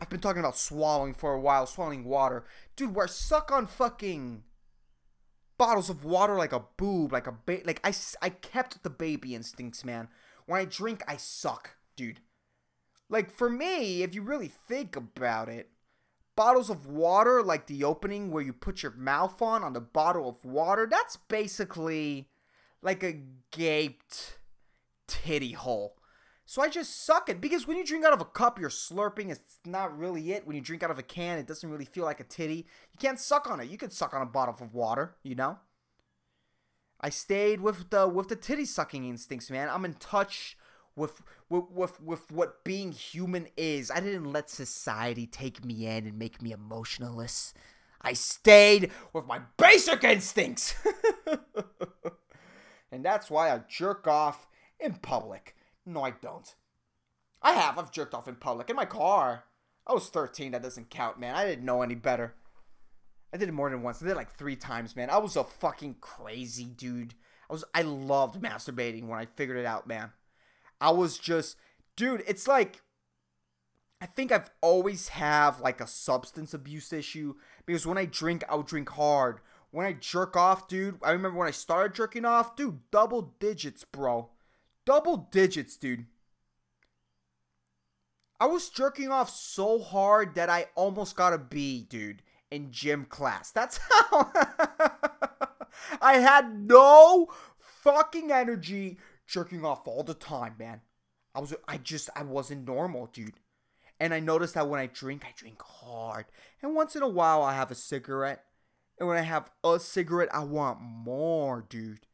I've 0.00 0.10
been 0.10 0.20
talking 0.20 0.40
about 0.40 0.56
swallowing 0.56 1.14
for 1.14 1.32
a 1.32 1.40
while, 1.40 1.66
swallowing 1.66 2.04
water. 2.04 2.44
Dude, 2.76 2.94
where 2.94 3.08
suck 3.08 3.50
on 3.52 3.66
fucking 3.66 4.44
bottles 5.56 5.88
of 5.88 6.04
water 6.04 6.36
like 6.36 6.52
a 6.52 6.64
boob, 6.76 7.12
like 7.12 7.26
a 7.26 7.32
ba- 7.32 7.62
like 7.64 7.80
I 7.84 7.92
I 8.20 8.30
kept 8.30 8.82
the 8.82 8.90
baby 8.90 9.34
instincts, 9.34 9.84
man. 9.84 10.08
When 10.46 10.60
I 10.60 10.64
drink, 10.64 11.02
I 11.08 11.16
suck, 11.16 11.76
dude. 11.96 12.20
Like 13.08 13.30
for 13.30 13.48
me, 13.48 14.02
if 14.02 14.14
you 14.14 14.22
really 14.22 14.48
think 14.48 14.96
about 14.96 15.48
it, 15.48 15.70
bottles 16.36 16.70
of 16.70 16.86
water, 16.86 17.42
like 17.42 17.66
the 17.66 17.84
opening 17.84 18.30
where 18.30 18.42
you 18.42 18.52
put 18.52 18.82
your 18.82 18.92
mouth 18.92 19.40
on 19.40 19.62
on 19.62 19.72
the 19.72 19.80
bottle 19.80 20.28
of 20.28 20.44
water, 20.44 20.86
that's 20.90 21.16
basically 21.28 22.28
like 22.82 23.02
a 23.02 23.20
gaped 23.50 24.38
titty 25.06 25.52
hole. 25.52 25.96
So 26.46 26.60
I 26.60 26.68
just 26.68 27.04
suck 27.04 27.28
it 27.28 27.40
because 27.40 27.66
when 27.66 27.78
you 27.78 27.84
drink 27.84 28.04
out 28.04 28.12
of 28.12 28.20
a 28.20 28.26
cup, 28.26 28.58
you're 28.58 28.68
slurping. 28.68 29.30
It's 29.30 29.58
not 29.64 29.96
really 29.96 30.32
it. 30.32 30.46
When 30.46 30.54
you 30.54 30.62
drink 30.62 30.82
out 30.82 30.90
of 30.90 30.98
a 30.98 31.02
can, 31.02 31.38
it 31.38 31.46
doesn't 31.46 31.70
really 31.70 31.86
feel 31.86 32.04
like 32.04 32.20
a 32.20 32.24
titty. 32.24 32.66
You 32.92 32.98
can't 33.00 33.18
suck 33.18 33.48
on 33.48 33.60
it. 33.60 33.70
You 33.70 33.78
can 33.78 33.90
suck 33.90 34.12
on 34.12 34.20
a 34.20 34.26
bottle 34.26 34.54
of 34.60 34.74
water, 34.74 35.16
you 35.22 35.34
know. 35.34 35.58
I 37.00 37.10
stayed 37.10 37.60
with 37.60 37.90
the 37.90 38.06
with 38.08 38.28
the 38.28 38.36
titty 38.36 38.66
sucking 38.66 39.08
instincts, 39.08 39.50
man. 39.50 39.68
I'm 39.70 39.84
in 39.84 39.94
touch 39.94 40.56
with 40.96 41.22
with 41.48 41.70
with, 41.70 42.00
with 42.00 42.30
what 42.30 42.62
being 42.62 42.92
human 42.92 43.48
is. 43.56 43.90
I 43.90 44.00
didn't 44.00 44.30
let 44.32 44.50
society 44.50 45.26
take 45.26 45.64
me 45.64 45.86
in 45.86 46.06
and 46.06 46.18
make 46.18 46.42
me 46.42 46.52
emotionless. 46.52 47.54
I 48.02 48.12
stayed 48.12 48.90
with 49.14 49.26
my 49.26 49.40
basic 49.56 50.04
instincts. 50.04 50.74
and 52.92 53.02
that's 53.02 53.30
why 53.30 53.50
I 53.50 53.60
jerk 53.66 54.06
off 54.06 54.46
in 54.78 54.94
public. 54.96 55.56
No, 55.86 56.02
I 56.02 56.10
don't. 56.10 56.54
I 57.42 57.52
have. 57.52 57.78
I've 57.78 57.92
jerked 57.92 58.14
off 58.14 58.28
in 58.28 58.36
public. 58.36 58.70
In 58.70 58.76
my 58.76 58.86
car. 58.86 59.44
I 59.86 59.92
was 59.92 60.08
13. 60.08 60.52
That 60.52 60.62
doesn't 60.62 60.90
count, 60.90 61.20
man. 61.20 61.34
I 61.34 61.44
didn't 61.44 61.64
know 61.64 61.82
any 61.82 61.94
better. 61.94 62.34
I 63.32 63.36
did 63.36 63.48
it 63.48 63.52
more 63.52 63.68
than 63.68 63.82
once. 63.82 64.00
I 64.00 64.06
did 64.06 64.12
it 64.12 64.16
like 64.16 64.36
three 64.36 64.56
times, 64.56 64.96
man. 64.96 65.10
I 65.10 65.18
was 65.18 65.36
a 65.36 65.44
fucking 65.44 65.96
crazy 66.00 66.64
dude. 66.64 67.14
I 67.50 67.52
was. 67.52 67.64
I 67.74 67.82
loved 67.82 68.40
masturbating 68.40 69.08
when 69.08 69.18
I 69.18 69.26
figured 69.26 69.58
it 69.58 69.66
out, 69.66 69.86
man. 69.86 70.12
I 70.80 70.90
was 70.90 71.18
just, 71.18 71.56
dude. 71.96 72.22
It's 72.26 72.48
like, 72.48 72.80
I 74.00 74.06
think 74.06 74.32
I've 74.32 74.50
always 74.60 75.08
have 75.08 75.60
like 75.60 75.80
a 75.80 75.86
substance 75.86 76.54
abuse 76.54 76.92
issue 76.92 77.34
because 77.66 77.86
when 77.86 77.98
I 77.98 78.06
drink, 78.06 78.44
I'll 78.48 78.62
drink 78.62 78.90
hard. 78.90 79.40
When 79.70 79.84
I 79.84 79.92
jerk 79.92 80.36
off, 80.36 80.68
dude, 80.68 80.98
I 81.02 81.10
remember 81.10 81.38
when 81.38 81.48
I 81.48 81.52
started 81.52 81.94
jerking 81.94 82.24
off, 82.24 82.54
dude, 82.54 82.78
double 82.92 83.34
digits, 83.40 83.82
bro. 83.84 84.30
Double 84.84 85.28
digits, 85.30 85.76
dude. 85.76 86.06
I 88.40 88.46
was 88.46 88.68
jerking 88.68 89.10
off 89.10 89.30
so 89.30 89.78
hard 89.78 90.34
that 90.34 90.50
I 90.50 90.66
almost 90.74 91.16
got 91.16 91.32
a 91.32 91.38
B, 91.38 91.86
dude, 91.88 92.22
in 92.50 92.70
gym 92.72 93.06
class. 93.06 93.50
That's 93.50 93.78
how 93.90 94.32
I 96.00 96.18
had 96.18 96.68
no 96.68 97.28
fucking 97.58 98.30
energy 98.30 98.98
jerking 99.26 99.64
off 99.64 99.86
all 99.86 100.02
the 100.02 100.14
time, 100.14 100.56
man. 100.58 100.80
I 101.34 101.40
was 101.40 101.54
I 101.66 101.78
just 101.78 102.10
I 102.14 102.22
wasn't 102.22 102.66
normal, 102.66 103.06
dude. 103.06 103.40
And 104.00 104.12
I 104.12 104.20
noticed 104.20 104.54
that 104.54 104.68
when 104.68 104.80
I 104.80 104.86
drink, 104.86 105.24
I 105.24 105.32
drink 105.36 105.62
hard. 105.62 106.26
And 106.60 106.74
once 106.74 106.96
in 106.96 107.02
a 107.02 107.08
while 107.08 107.42
I 107.42 107.54
have 107.54 107.70
a 107.70 107.76
cigarette. 107.76 108.44
And 108.98 109.08
when 109.08 109.18
I 109.18 109.22
have 109.22 109.50
a 109.64 109.80
cigarette, 109.80 110.28
I 110.32 110.44
want 110.44 110.80
more, 110.80 111.64
dude. 111.68 112.06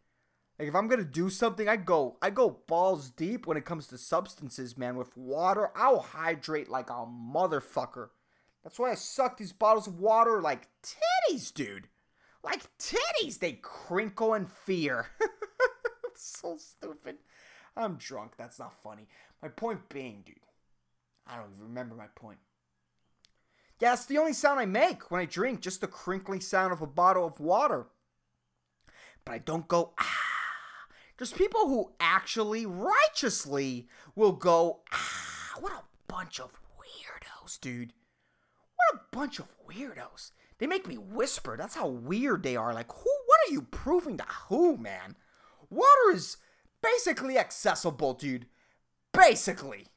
Like 0.60 0.68
if 0.68 0.74
I'm 0.74 0.88
gonna 0.88 1.04
do 1.04 1.30
something, 1.30 1.70
I 1.70 1.76
go 1.76 2.18
I 2.20 2.28
go 2.28 2.58
balls 2.66 3.08
deep 3.08 3.46
when 3.46 3.56
it 3.56 3.64
comes 3.64 3.86
to 3.86 3.96
substances, 3.96 4.76
man. 4.76 4.94
With 4.96 5.16
water, 5.16 5.70
I'll 5.74 6.00
hydrate 6.00 6.68
like 6.68 6.90
a 6.90 7.06
motherfucker. 7.06 8.10
That's 8.62 8.78
why 8.78 8.90
I 8.90 8.94
suck 8.94 9.38
these 9.38 9.54
bottles 9.54 9.86
of 9.86 9.98
water 9.98 10.42
like 10.42 10.68
titties, 10.82 11.54
dude. 11.54 11.88
Like 12.44 12.64
titties, 12.78 13.38
they 13.38 13.52
crinkle 13.62 14.34
in 14.34 14.44
fear. 14.44 15.06
so 16.14 16.58
stupid. 16.58 17.16
I'm 17.74 17.94
drunk. 17.94 18.32
That's 18.36 18.58
not 18.58 18.82
funny. 18.82 19.08
My 19.40 19.48
point 19.48 19.88
being, 19.88 20.24
dude, 20.26 20.44
I 21.26 21.36
don't 21.36 21.52
even 21.54 21.68
remember 21.68 21.94
my 21.94 22.08
point. 22.14 22.38
Yeah, 23.80 23.94
it's 23.94 24.04
the 24.04 24.18
only 24.18 24.34
sound 24.34 24.60
I 24.60 24.66
make 24.66 25.10
when 25.10 25.22
I 25.22 25.24
drink, 25.24 25.62
just 25.62 25.80
the 25.80 25.86
crinkling 25.86 26.42
sound 26.42 26.74
of 26.74 26.82
a 26.82 26.86
bottle 26.86 27.26
of 27.26 27.40
water. 27.40 27.86
But 29.24 29.32
I 29.32 29.38
don't 29.38 29.66
go 29.66 29.94
ah 29.98 30.29
there's 31.20 31.32
people 31.34 31.68
who 31.68 31.92
actually 32.00 32.64
righteously 32.64 33.86
will 34.14 34.32
go, 34.32 34.80
ah, 34.90 35.52
what 35.60 35.70
a 35.70 35.82
bunch 36.08 36.40
of 36.40 36.50
weirdos, 36.78 37.60
dude. 37.60 37.92
What 38.74 39.02
a 39.02 39.14
bunch 39.14 39.38
of 39.38 39.46
weirdos. 39.68 40.30
They 40.56 40.66
make 40.66 40.88
me 40.88 40.96
whisper. 40.96 41.58
That's 41.58 41.74
how 41.74 41.88
weird 41.88 42.42
they 42.42 42.56
are. 42.56 42.72
Like, 42.72 42.90
who? 42.90 43.10
What 43.26 43.40
are 43.46 43.52
you 43.52 43.66
proving 43.70 44.16
to 44.16 44.24
who, 44.48 44.78
man? 44.78 45.14
Water 45.68 46.10
is 46.14 46.38
basically 46.82 47.36
accessible, 47.36 48.14
dude. 48.14 48.46
Basically. 49.12 49.88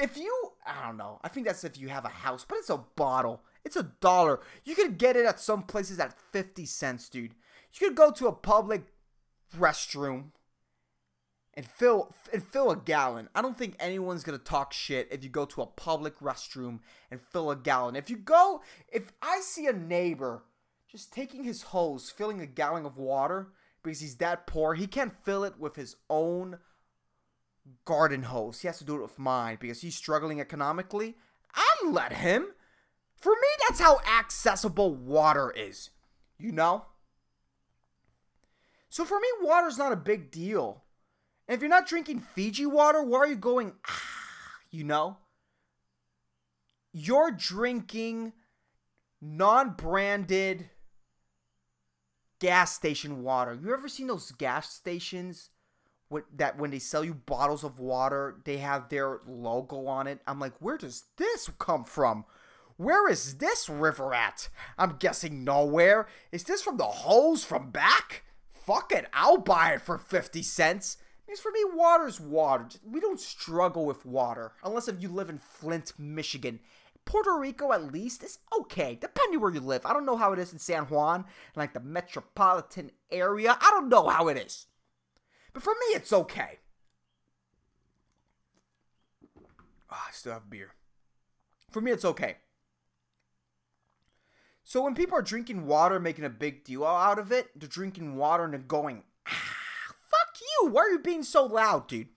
If 0.00 0.16
you, 0.16 0.50
I 0.66 0.84
don't 0.84 0.96
know. 0.96 1.20
I 1.22 1.28
think 1.28 1.46
that's 1.46 1.62
if 1.62 1.78
you 1.78 1.90
have 1.90 2.04
a 2.04 2.08
house, 2.08 2.44
but 2.44 2.58
it's 2.58 2.70
a 2.70 2.84
bottle. 2.96 3.44
It's 3.64 3.76
a 3.76 3.92
dollar. 4.00 4.40
You 4.64 4.74
could 4.74 4.98
get 4.98 5.14
it 5.14 5.26
at 5.26 5.38
some 5.38 5.62
places 5.62 6.00
at 6.00 6.18
50 6.32 6.66
cents, 6.66 7.08
dude. 7.08 7.36
You 7.72 7.86
could 7.86 7.96
go 7.96 8.10
to 8.10 8.26
a 8.26 8.32
public 8.32 8.82
restroom 9.56 10.30
and 11.54 11.66
fill 11.66 12.14
and 12.32 12.42
fill 12.42 12.70
a 12.70 12.76
gallon. 12.76 13.28
I 13.34 13.42
don't 13.42 13.58
think 13.58 13.74
anyone's 13.80 14.22
gonna 14.22 14.38
talk 14.38 14.72
shit 14.72 15.08
if 15.10 15.24
you 15.24 15.30
go 15.30 15.44
to 15.46 15.62
a 15.62 15.66
public 15.66 16.18
restroom 16.20 16.80
and 17.10 17.20
fill 17.20 17.50
a 17.50 17.56
gallon. 17.56 17.96
If 17.96 18.10
you 18.10 18.16
go, 18.16 18.62
if 18.92 19.12
I 19.20 19.40
see 19.40 19.66
a 19.66 19.72
neighbor 19.72 20.44
just 20.90 21.12
taking 21.12 21.44
his 21.44 21.62
hose, 21.62 22.10
filling 22.10 22.40
a 22.40 22.46
gallon 22.46 22.86
of 22.86 22.96
water 22.96 23.48
because 23.82 24.00
he's 24.00 24.16
that 24.16 24.46
poor, 24.46 24.74
he 24.74 24.86
can't 24.86 25.12
fill 25.24 25.44
it 25.44 25.58
with 25.58 25.76
his 25.76 25.96
own 26.08 26.58
garden 27.84 28.22
hose. 28.22 28.60
He 28.60 28.68
has 28.68 28.78
to 28.78 28.84
do 28.84 28.96
it 28.96 29.02
with 29.02 29.18
mine 29.18 29.58
because 29.60 29.80
he's 29.80 29.96
struggling 29.96 30.40
economically. 30.40 31.16
I'd 31.54 31.90
let 31.90 32.12
him. 32.12 32.46
For 33.16 33.32
me, 33.32 33.48
that's 33.68 33.80
how 33.80 34.00
accessible 34.18 34.94
water 34.94 35.50
is. 35.50 35.90
You 36.38 36.52
know? 36.52 36.86
So 38.88 39.04
for 39.04 39.18
me, 39.18 39.28
water's 39.42 39.78
not 39.78 39.92
a 39.92 39.96
big 39.96 40.30
deal. 40.30 40.84
And 41.46 41.54
if 41.54 41.60
you're 41.60 41.70
not 41.70 41.86
drinking 41.86 42.20
Fiji 42.20 42.66
water, 42.66 43.02
why 43.02 43.18
are 43.18 43.26
you 43.26 43.36
going, 43.36 43.72
ah, 43.86 44.02
you 44.70 44.84
know? 44.84 45.18
You're 46.92 47.30
drinking 47.30 48.32
non 49.20 49.70
branded 49.70 50.70
gas 52.38 52.74
station 52.74 53.22
water. 53.22 53.58
You 53.60 53.72
ever 53.72 53.88
seen 53.88 54.06
those 54.06 54.30
gas 54.32 54.72
stations 54.72 55.50
with, 56.10 56.24
that 56.36 56.58
when 56.58 56.70
they 56.70 56.78
sell 56.78 57.04
you 57.04 57.14
bottles 57.14 57.64
of 57.64 57.78
water, 57.78 58.36
they 58.44 58.58
have 58.58 58.88
their 58.88 59.20
logo 59.26 59.86
on 59.86 60.06
it? 60.06 60.20
I'm 60.26 60.40
like, 60.40 60.54
where 60.60 60.78
does 60.78 61.04
this 61.16 61.50
come 61.58 61.84
from? 61.84 62.24
Where 62.76 63.10
is 63.10 63.38
this 63.38 63.68
river 63.68 64.14
at? 64.14 64.48
I'm 64.78 64.96
guessing 64.98 65.44
nowhere. 65.44 66.06
Is 66.30 66.44
this 66.44 66.62
from 66.62 66.76
the 66.76 66.84
hose 66.84 67.44
from 67.44 67.70
back? 67.70 68.24
Fuck 68.68 68.92
it, 68.92 69.06
I'll 69.14 69.38
buy 69.38 69.72
it 69.72 69.80
for 69.80 69.96
50 69.96 70.42
cents. 70.42 70.98
Because 71.26 71.40
for 71.40 71.50
me, 71.50 71.60
water's 71.72 72.20
water. 72.20 72.68
We 72.84 73.00
don't 73.00 73.20
struggle 73.20 73.86
with 73.86 74.04
water. 74.04 74.52
Unless 74.62 74.88
if 74.88 75.00
you 75.02 75.08
live 75.08 75.30
in 75.30 75.38
Flint, 75.38 75.92
Michigan. 75.98 76.60
Puerto 77.06 77.38
Rico, 77.38 77.72
at 77.72 77.92
least, 77.92 78.22
is 78.22 78.38
okay, 78.60 78.98
depending 79.00 79.40
where 79.40 79.52
you 79.52 79.60
live. 79.60 79.86
I 79.86 79.94
don't 79.94 80.04
know 80.04 80.16
how 80.16 80.34
it 80.34 80.38
is 80.38 80.52
in 80.52 80.58
San 80.58 80.84
Juan, 80.84 81.24
like 81.56 81.72
the 81.72 81.80
metropolitan 81.80 82.90
area. 83.10 83.56
I 83.58 83.70
don't 83.70 83.88
know 83.88 84.08
how 84.08 84.28
it 84.28 84.36
is. 84.36 84.66
But 85.54 85.62
for 85.62 85.72
me, 85.72 85.94
it's 85.94 86.12
okay. 86.12 86.58
Oh, 89.90 90.04
I 90.06 90.12
still 90.12 90.34
have 90.34 90.50
beer. 90.50 90.74
For 91.70 91.80
me, 91.80 91.90
it's 91.90 92.04
okay. 92.04 92.36
So 94.68 94.82
when 94.82 94.94
people 94.94 95.16
are 95.16 95.22
drinking 95.22 95.64
water, 95.64 95.98
making 95.98 96.26
a 96.26 96.28
big 96.28 96.62
deal 96.62 96.84
out 96.84 97.18
of 97.18 97.32
it, 97.32 97.48
they're 97.56 97.66
drinking 97.66 98.16
water 98.16 98.44
and 98.44 98.52
they're 98.52 98.60
going, 98.60 99.02
ah, 99.26 99.54
fuck 100.10 100.42
you. 100.42 100.68
Why 100.68 100.82
are 100.82 100.90
you 100.90 100.98
being 100.98 101.22
so 101.22 101.46
loud, 101.46 101.88
dude? 101.88 102.08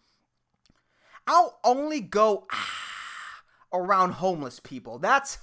I'll 1.26 1.62
only 1.64 2.02
go 2.02 2.48
ah, 2.52 3.44
around 3.72 4.12
homeless 4.12 4.60
people. 4.60 5.00
That's 5.00 5.38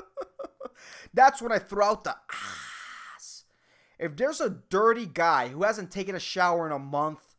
that's 1.14 1.40
when 1.40 1.52
I 1.52 1.58
throw 1.58 1.86
out 1.86 2.04
the 2.04 2.16
ass. 3.16 3.44
If 3.98 4.14
there's 4.14 4.42
a 4.42 4.58
dirty 4.68 5.06
guy 5.06 5.48
who 5.48 5.62
hasn't 5.62 5.90
taken 5.90 6.14
a 6.14 6.20
shower 6.20 6.66
in 6.66 6.72
a 6.72 6.78
month 6.78 7.34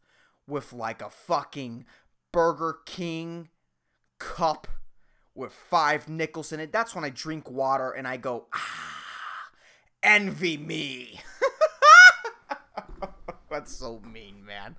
with 0.48 0.74
like 0.74 1.04
a 1.04 1.12
fucking 1.12 1.86
Burger 2.32 2.80
King 2.88 3.50
cup 4.18 4.68
with 5.40 5.54
five 5.54 6.08
nickels 6.08 6.52
in 6.52 6.60
it. 6.60 6.72
That's 6.72 6.94
when 6.94 7.04
I 7.04 7.10
drink 7.10 7.50
water 7.50 7.90
and 7.90 8.08
I 8.08 8.18
go, 8.18 8.46
ah, 8.54 9.50
envy 10.04 10.58
me. 10.58 11.22
That's 13.50 13.76
so 13.76 14.02
mean, 14.02 14.46
man. 14.46 14.76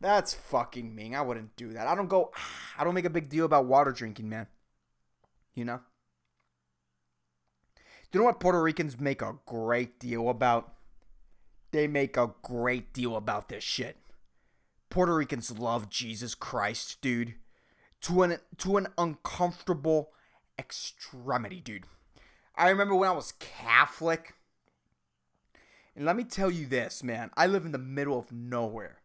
That's 0.00 0.34
fucking 0.34 0.94
mean. 0.94 1.14
I 1.14 1.22
wouldn't 1.22 1.56
do 1.56 1.72
that. 1.72 1.86
I 1.86 1.94
don't 1.94 2.08
go, 2.08 2.32
ah, 2.36 2.74
I 2.78 2.84
don't 2.84 2.94
make 2.94 3.04
a 3.04 3.10
big 3.10 3.28
deal 3.28 3.44
about 3.44 3.66
water 3.66 3.92
drinking, 3.92 4.28
man. 4.28 4.48
You 5.54 5.64
know? 5.64 5.80
Do 8.10 8.18
you 8.18 8.20
know 8.20 8.26
what 8.26 8.40
Puerto 8.40 8.60
Ricans 8.60 8.98
make 8.98 9.22
a 9.22 9.38
great 9.46 9.98
deal 10.00 10.28
about? 10.28 10.74
They 11.70 11.86
make 11.86 12.16
a 12.16 12.34
great 12.42 12.92
deal 12.92 13.16
about 13.16 13.48
this 13.48 13.62
shit. 13.62 13.96
Puerto 14.90 15.14
Ricans 15.14 15.58
love 15.58 15.90
Jesus 15.90 16.34
Christ, 16.34 17.00
dude. 17.02 17.34
To 18.02 18.22
an 18.22 18.38
to 18.58 18.76
an 18.76 18.88
uncomfortable 18.96 20.10
extremity, 20.58 21.60
dude. 21.60 21.84
I 22.56 22.68
remember 22.70 22.94
when 22.94 23.08
I 23.08 23.12
was 23.12 23.32
Catholic. 23.32 24.34
And 25.94 26.04
let 26.04 26.16
me 26.16 26.24
tell 26.24 26.50
you 26.50 26.66
this, 26.66 27.02
man. 27.02 27.30
I 27.36 27.46
live 27.46 27.64
in 27.64 27.72
the 27.72 27.78
middle 27.78 28.18
of 28.18 28.30
nowhere. 28.30 28.98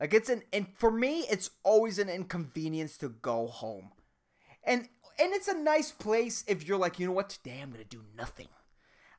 Like 0.00 0.14
it's 0.14 0.28
an 0.28 0.42
and 0.52 0.68
for 0.74 0.90
me, 0.90 1.26
it's 1.30 1.50
always 1.62 1.98
an 1.98 2.08
inconvenience 2.08 2.96
to 2.98 3.08
go 3.08 3.46
home. 3.46 3.90
And 4.64 4.88
and 5.18 5.32
it's 5.32 5.48
a 5.48 5.58
nice 5.58 5.92
place 5.92 6.44
if 6.46 6.66
you're 6.66 6.78
like, 6.78 6.98
you 6.98 7.06
know 7.06 7.12
what, 7.12 7.28
today 7.28 7.60
I'm 7.62 7.70
gonna 7.70 7.84
do 7.84 8.04
nothing. 8.16 8.48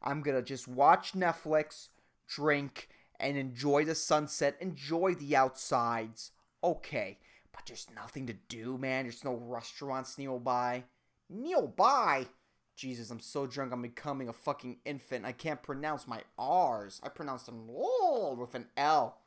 I'm 0.02 0.22
gonna 0.22 0.42
just 0.42 0.68
watch 0.68 1.14
Netflix, 1.14 1.90
drink, 2.28 2.90
and 3.20 3.38
enjoy 3.38 3.86
the 3.86 3.94
sunset, 3.94 4.58
enjoy 4.60 5.14
the 5.14 5.36
outsides. 5.36 6.32
Okay. 6.64 7.20
But 7.54 7.66
there's 7.68 7.88
nothing 7.96 8.28
to 8.28 8.34
do, 8.34 8.78
man. 8.78 9.06
There's 9.06 9.24
no 9.24 9.36
restaurants 9.36 10.18
nearby. 10.18 10.86
Nearby? 11.30 12.28
Jesus, 12.76 13.12
I'm 13.12 13.20
so 13.20 13.46
drunk. 13.46 13.74
I'm 13.74 13.82
becoming 13.82 14.30
a 14.30 14.34
fucking 14.34 14.78
infant. 14.86 15.26
I 15.26 15.34
can't 15.34 15.62
pronounce 15.62 16.08
my 16.08 16.22
R's. 16.38 17.00
I 17.04 17.10
pronounce 17.10 17.44
them 17.44 17.70
all 17.70 18.36
with 18.36 18.56
an 18.56 18.68
L. 18.78 19.18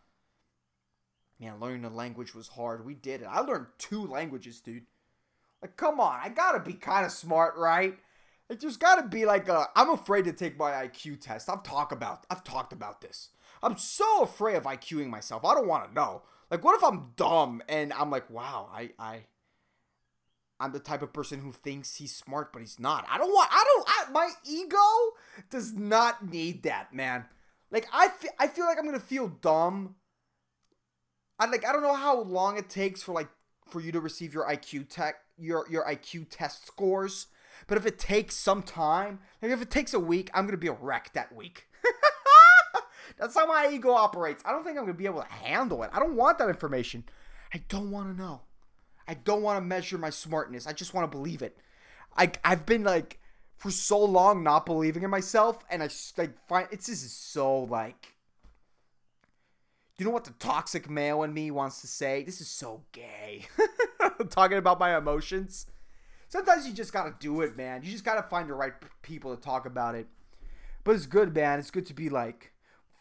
Man, 1.38 1.60
learning 1.60 1.82
the 1.82 1.90
language 1.90 2.34
was 2.34 2.48
hard. 2.48 2.84
We 2.84 2.94
did 2.94 3.22
it. 3.22 3.28
I 3.30 3.40
learned 3.40 3.66
two 3.78 4.06
languages, 4.06 4.60
dude. 4.60 4.86
Like, 5.60 5.76
come 5.76 6.00
on. 6.00 6.20
I 6.22 6.28
gotta 6.28 6.60
be 6.60 6.74
kind 6.74 7.04
of 7.04 7.12
smart, 7.12 7.56
right? 7.56 7.98
Like, 8.48 8.60
there's 8.60 8.76
gotta 8.76 9.06
be 9.06 9.24
like 9.24 9.48
a. 9.48 9.68
I'm 9.74 9.90
afraid 9.90 10.24
to 10.26 10.32
take 10.32 10.58
my 10.58 10.72
IQ 10.72 11.20
test. 11.20 11.48
I've 11.48 11.62
talked 11.62 11.92
about. 11.92 12.26
I've 12.30 12.44
talked 12.44 12.72
about 12.72 13.00
this. 13.00 13.30
I'm 13.62 13.78
so 13.78 14.22
afraid 14.22 14.56
of 14.56 14.64
IQing 14.64 15.08
myself. 15.08 15.44
I 15.44 15.54
don't 15.54 15.66
want 15.68 15.88
to 15.88 15.94
know. 15.94 16.22
Like, 16.50 16.64
what 16.64 16.76
if 16.76 16.84
I'm 16.84 17.12
dumb 17.16 17.62
and 17.68 17.92
I'm 17.92 18.10
like, 18.10 18.28
wow, 18.30 18.68
I, 18.72 18.90
I, 18.98 19.24
I'm 20.60 20.72
the 20.72 20.78
type 20.78 21.02
of 21.02 21.12
person 21.12 21.40
who 21.40 21.52
thinks 21.52 21.96
he's 21.96 22.14
smart, 22.14 22.52
but 22.52 22.60
he's 22.60 22.78
not. 22.78 23.06
I 23.08 23.18
don't 23.18 23.30
want. 23.30 23.50
I 23.52 23.64
don't. 23.64 23.88
I, 23.88 24.12
my 24.12 24.30
ego 24.44 24.76
does 25.50 25.72
not 25.72 26.30
need 26.30 26.62
that, 26.62 26.94
man. 26.94 27.24
Like, 27.70 27.86
I, 27.92 28.08
fe- 28.08 28.28
I 28.38 28.46
feel 28.46 28.66
like 28.66 28.78
I'm 28.78 28.84
gonna 28.84 29.00
feel 29.00 29.28
dumb. 29.28 29.96
I 31.38 31.46
like. 31.46 31.66
I 31.66 31.72
don't 31.72 31.82
know 31.82 31.94
how 31.94 32.22
long 32.22 32.56
it 32.56 32.70
takes 32.70 33.02
for 33.02 33.12
like 33.12 33.28
for 33.68 33.80
you 33.80 33.90
to 33.92 34.00
receive 34.00 34.32
your 34.32 34.46
IQ 34.46 34.88
tech 34.88 35.16
your 35.36 35.66
your 35.68 35.84
IQ 35.84 36.26
test 36.30 36.66
scores. 36.66 37.26
But 37.66 37.78
if 37.78 37.86
it 37.86 37.98
takes 37.98 38.36
some 38.36 38.62
time, 38.62 39.20
like 39.40 39.50
if 39.50 39.62
it 39.62 39.70
takes 39.70 39.94
a 39.94 40.00
week, 40.00 40.30
I'm 40.34 40.46
gonna 40.46 40.56
be 40.56 40.68
a 40.68 40.72
wreck 40.72 41.12
that 41.14 41.34
week. 41.34 41.68
That's 43.18 43.34
how 43.34 43.46
my 43.46 43.70
ego 43.72 43.90
operates. 43.90 44.42
I 44.46 44.52
don't 44.52 44.64
think 44.64 44.78
I'm 44.78 44.84
gonna 44.84 44.94
be 44.94 45.06
able 45.06 45.22
to 45.22 45.28
handle 45.28 45.82
it. 45.82 45.90
I 45.92 45.98
don't 45.98 46.16
want 46.16 46.38
that 46.38 46.48
information. 46.48 47.04
I 47.52 47.62
don't 47.68 47.90
want 47.90 48.14
to 48.14 48.20
know. 48.20 48.42
I 49.06 49.14
don't 49.14 49.42
want 49.42 49.58
to 49.58 49.64
measure 49.64 49.98
my 49.98 50.10
smartness. 50.10 50.66
I 50.66 50.72
just 50.72 50.94
want 50.94 51.10
to 51.10 51.16
believe 51.16 51.42
it. 51.42 51.58
I 52.16 52.32
I've 52.44 52.66
been 52.66 52.84
like 52.84 53.20
for 53.56 53.70
so 53.70 54.02
long 54.02 54.42
not 54.42 54.66
believing 54.66 55.02
in 55.02 55.10
myself, 55.10 55.64
and 55.70 55.82
I 55.82 55.88
like 56.16 56.32
find 56.48 56.68
it's 56.70 56.86
just 56.86 57.32
so 57.32 57.60
like. 57.60 58.14
Do 59.96 60.02
you 60.02 60.10
know 60.10 60.14
what 60.14 60.24
the 60.24 60.32
toxic 60.32 60.90
male 60.90 61.22
in 61.22 61.32
me 61.32 61.52
wants 61.52 61.80
to 61.82 61.86
say? 61.86 62.24
This 62.24 62.40
is 62.40 62.48
so 62.48 62.82
gay. 62.90 63.46
Talking 64.30 64.58
about 64.58 64.80
my 64.80 64.96
emotions. 64.96 65.66
Sometimes 66.28 66.66
you 66.66 66.72
just 66.72 66.92
gotta 66.92 67.14
do 67.20 67.42
it, 67.42 67.56
man. 67.56 67.84
You 67.84 67.92
just 67.92 68.04
gotta 68.04 68.24
find 68.24 68.48
the 68.48 68.54
right 68.54 68.72
people 69.02 69.36
to 69.36 69.40
talk 69.40 69.66
about 69.66 69.94
it. 69.94 70.08
But 70.82 70.96
it's 70.96 71.06
good, 71.06 71.32
man. 71.32 71.60
It's 71.60 71.70
good 71.70 71.86
to 71.86 71.94
be 71.94 72.08
like 72.08 72.53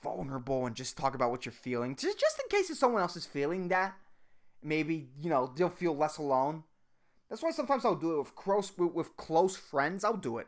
vulnerable 0.03 0.65
and 0.65 0.75
just 0.75 0.97
talk 0.97 1.15
about 1.15 1.31
what 1.31 1.45
you're 1.45 1.53
feeling. 1.53 1.95
Just 1.95 2.19
just 2.19 2.39
in 2.39 2.49
case 2.49 2.69
if 2.69 2.77
someone 2.77 3.01
else 3.01 3.15
is 3.15 3.25
feeling 3.25 3.69
that, 3.69 3.95
maybe 4.61 5.07
you 5.21 5.29
know 5.29 5.51
they'll 5.55 5.69
feel 5.69 5.95
less 5.95 6.17
alone. 6.17 6.63
That's 7.29 7.41
why 7.41 7.51
sometimes 7.51 7.85
I'll 7.85 7.95
do 7.95 8.15
it 8.15 8.19
with 8.19 8.35
close 8.35 8.71
with, 8.77 9.17
close 9.17 9.55
friends. 9.55 10.03
I'll 10.03 10.17
do 10.17 10.37
it. 10.37 10.47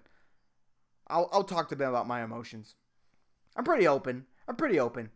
I'll 1.07 1.29
I'll 1.31 1.43
talk 1.43 1.69
to 1.69 1.75
them 1.75 1.89
about 1.89 2.07
my 2.07 2.23
emotions. 2.23 2.75
I'm 3.55 3.63
pretty 3.63 3.87
open. 3.87 4.25
I'm 4.47 4.55
pretty 4.55 4.79
open. 4.79 5.11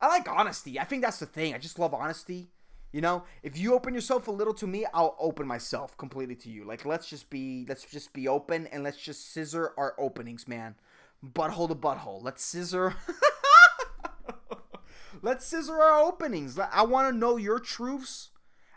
I 0.00 0.08
like 0.08 0.30
honesty. 0.30 0.80
I 0.80 0.84
think 0.84 1.02
that's 1.02 1.18
the 1.18 1.26
thing. 1.26 1.54
I 1.54 1.58
just 1.58 1.78
love 1.78 1.92
honesty. 1.92 2.48
You 2.92 3.00
know, 3.00 3.24
if 3.42 3.56
you 3.56 3.74
open 3.74 3.94
yourself 3.94 4.26
a 4.26 4.32
little 4.32 4.54
to 4.54 4.66
me, 4.66 4.84
I'll 4.92 5.14
open 5.20 5.46
myself 5.46 5.96
completely 5.96 6.34
to 6.36 6.50
you. 6.50 6.64
Like 6.64 6.84
let's 6.84 7.08
just 7.08 7.30
be 7.30 7.66
let's 7.68 7.84
just 7.84 8.12
be 8.12 8.26
open 8.26 8.66
and 8.68 8.82
let's 8.82 9.00
just 9.00 9.32
scissor 9.32 9.72
our 9.76 9.94
openings, 9.98 10.48
man. 10.48 10.74
Butthole 11.24 11.68
to 11.68 11.74
butthole. 11.74 12.22
Let's 12.22 12.42
scissor 12.42 12.96
Let's 15.22 15.44
scissor 15.46 15.80
our 15.80 16.00
openings. 16.00 16.58
I 16.58 16.82
want 16.82 17.12
to 17.12 17.18
know 17.18 17.36
your 17.36 17.58
truths. 17.58 18.30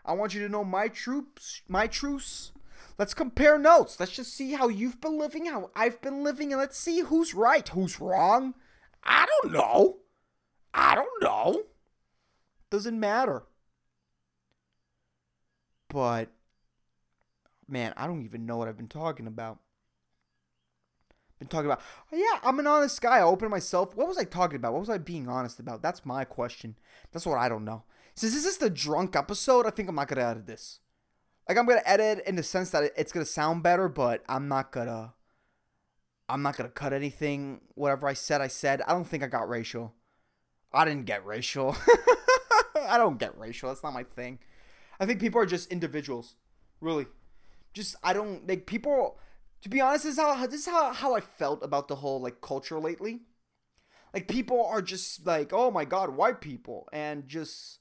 I 0.06 0.14
want 0.14 0.34
you 0.34 0.42
to 0.42 0.50
know 0.50 0.64
my 0.64 0.90
truths, 0.90 1.62
my 1.68 1.88
truths. 1.88 2.52
Let's 2.98 3.14
compare 3.14 3.58
notes. 3.58 4.00
Let's 4.00 4.12
just 4.12 4.34
see 4.34 4.54
how 4.54 4.68
you've 4.68 5.02
been 5.02 5.18
living, 5.18 5.46
how 5.46 5.72
I've 5.76 6.02
been 6.02 6.24
living, 6.24 6.52
and 6.52 6.60
let's 6.60 6.78
see 6.78 7.00
who's 7.00 7.34
right, 7.34 7.68
who's 7.70 8.00
wrong. 8.00 8.54
I 9.04 9.26
don't 9.26 9.54
know. 9.54 10.00
I 10.74 10.96
don't 10.96 11.22
know. 11.22 11.64
Doesn't 12.70 13.00
matter. 13.00 13.44
But 15.88 16.30
man, 17.68 17.94
I 17.96 18.08
don't 18.08 18.24
even 18.24 18.46
know 18.46 18.58
what 18.58 18.68
I've 18.68 18.78
been 18.78 18.88
talking 18.88 19.28
about. 19.28 19.60
Been 21.44 21.50
talking 21.50 21.66
about, 21.70 21.82
oh, 22.10 22.16
yeah, 22.16 22.40
I'm 22.42 22.58
an 22.60 22.68
honest 22.68 23.02
guy. 23.02 23.18
I 23.18 23.22
open 23.22 23.50
myself. 23.50 23.98
What 23.98 24.08
was 24.08 24.18
I 24.18 24.24
talking 24.24 24.56
about? 24.56 24.72
What 24.72 24.80
was 24.80 24.90
I 24.90 24.98
being 24.98 25.28
honest 25.28 25.60
about? 25.60 25.82
That's 25.82 26.06
my 26.06 26.24
question. 26.24 26.78
That's 27.12 27.26
what 27.26 27.38
I 27.38 27.50
don't 27.50 27.66
know. 27.66 27.84
Since 28.16 28.34
this 28.34 28.46
is 28.46 28.58
the 28.60 28.70
drunk 28.70 29.18
episode, 29.18 29.66
I 29.66 29.70
think 29.70 29.90
I'm 29.90 29.96
not 29.96 30.08
gonna 30.08 30.22
edit 30.22 30.48
this. 30.48 30.80
Like 31.50 31.58
I'm 31.58 31.66
gonna 31.66 31.82
edit 31.86 32.24
in 32.26 32.38
the 32.38 32.44
sense 32.44 32.70
that 32.70 32.94
it's 32.96 33.12
gonna 33.12 33.26
sound 33.26 33.62
better, 33.62 33.90
but 33.90 34.24
I'm 34.30 34.48
not 34.48 34.72
gonna. 34.72 35.16
I'm 36.30 36.42
not 36.42 36.56
gonna 36.56 36.70
cut 36.70 36.94
anything. 36.94 37.60
Whatever 37.76 38.08
I 38.08 38.14
said, 38.14 38.40
I 38.40 38.48
said. 38.48 38.82
I 38.88 38.94
don't 38.94 39.04
think 39.04 39.22
I 39.22 39.28
got 39.28 39.50
racial. 39.50 39.94
I 40.72 40.86
didn't 40.86 41.06
get 41.06 41.26
racial. 41.26 41.76
I 42.88 42.98
don't 42.98 43.20
get 43.20 43.38
racial. 43.38 43.68
That's 43.68 43.84
not 43.84 43.94
my 43.94 44.04
thing. 44.04 44.40
I 44.98 45.06
think 45.06 45.20
people 45.20 45.42
are 45.42 45.46
just 45.46 45.74
individuals. 45.74 46.36
Really. 46.80 47.08
Just 47.74 47.98
I 48.02 48.14
don't 48.14 48.48
like 48.48 48.66
people 48.66 49.18
to 49.64 49.70
be 49.70 49.80
honest, 49.80 50.04
this 50.04 50.14
is 50.14 50.20
how 50.20 50.46
this 50.46 50.60
is 50.62 50.66
how, 50.68 50.92
how 50.92 51.16
I 51.16 51.22
felt 51.22 51.64
about 51.64 51.88
the 51.88 51.96
whole 51.96 52.22
like 52.22 52.42
culture 52.42 52.80
lately. 52.80 53.22
Like 54.14 54.28
people 54.28 54.64
are 54.66 54.82
just 54.82 55.26
like, 55.26 55.52
oh 55.54 55.72
my 55.72 55.86
god, 55.86 56.16
white 56.16 56.42
people, 56.42 56.90
and 56.92 57.28
just 57.28 57.80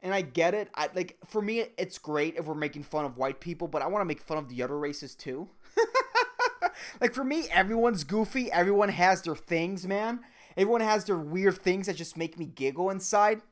and 0.00 0.14
I 0.14 0.20
get 0.20 0.54
it. 0.54 0.70
I 0.76 0.88
like 0.94 1.18
for 1.26 1.42
me, 1.42 1.64
it's 1.76 1.98
great 1.98 2.36
if 2.36 2.46
we're 2.46 2.54
making 2.54 2.84
fun 2.84 3.04
of 3.04 3.18
white 3.18 3.40
people, 3.40 3.66
but 3.66 3.82
I 3.82 3.88
want 3.88 4.02
to 4.02 4.06
make 4.06 4.20
fun 4.20 4.38
of 4.38 4.48
the 4.48 4.62
other 4.62 4.78
races 4.78 5.16
too. 5.16 5.48
like 7.00 7.12
for 7.12 7.24
me, 7.24 7.48
everyone's 7.50 8.04
goofy. 8.04 8.50
Everyone 8.52 8.90
has 8.90 9.22
their 9.22 9.34
things, 9.34 9.84
man. 9.84 10.20
Everyone 10.56 10.80
has 10.80 11.06
their 11.06 11.18
weird 11.18 11.58
things 11.58 11.88
that 11.88 11.96
just 11.96 12.16
make 12.16 12.38
me 12.38 12.46
giggle 12.46 12.88
inside 12.88 13.42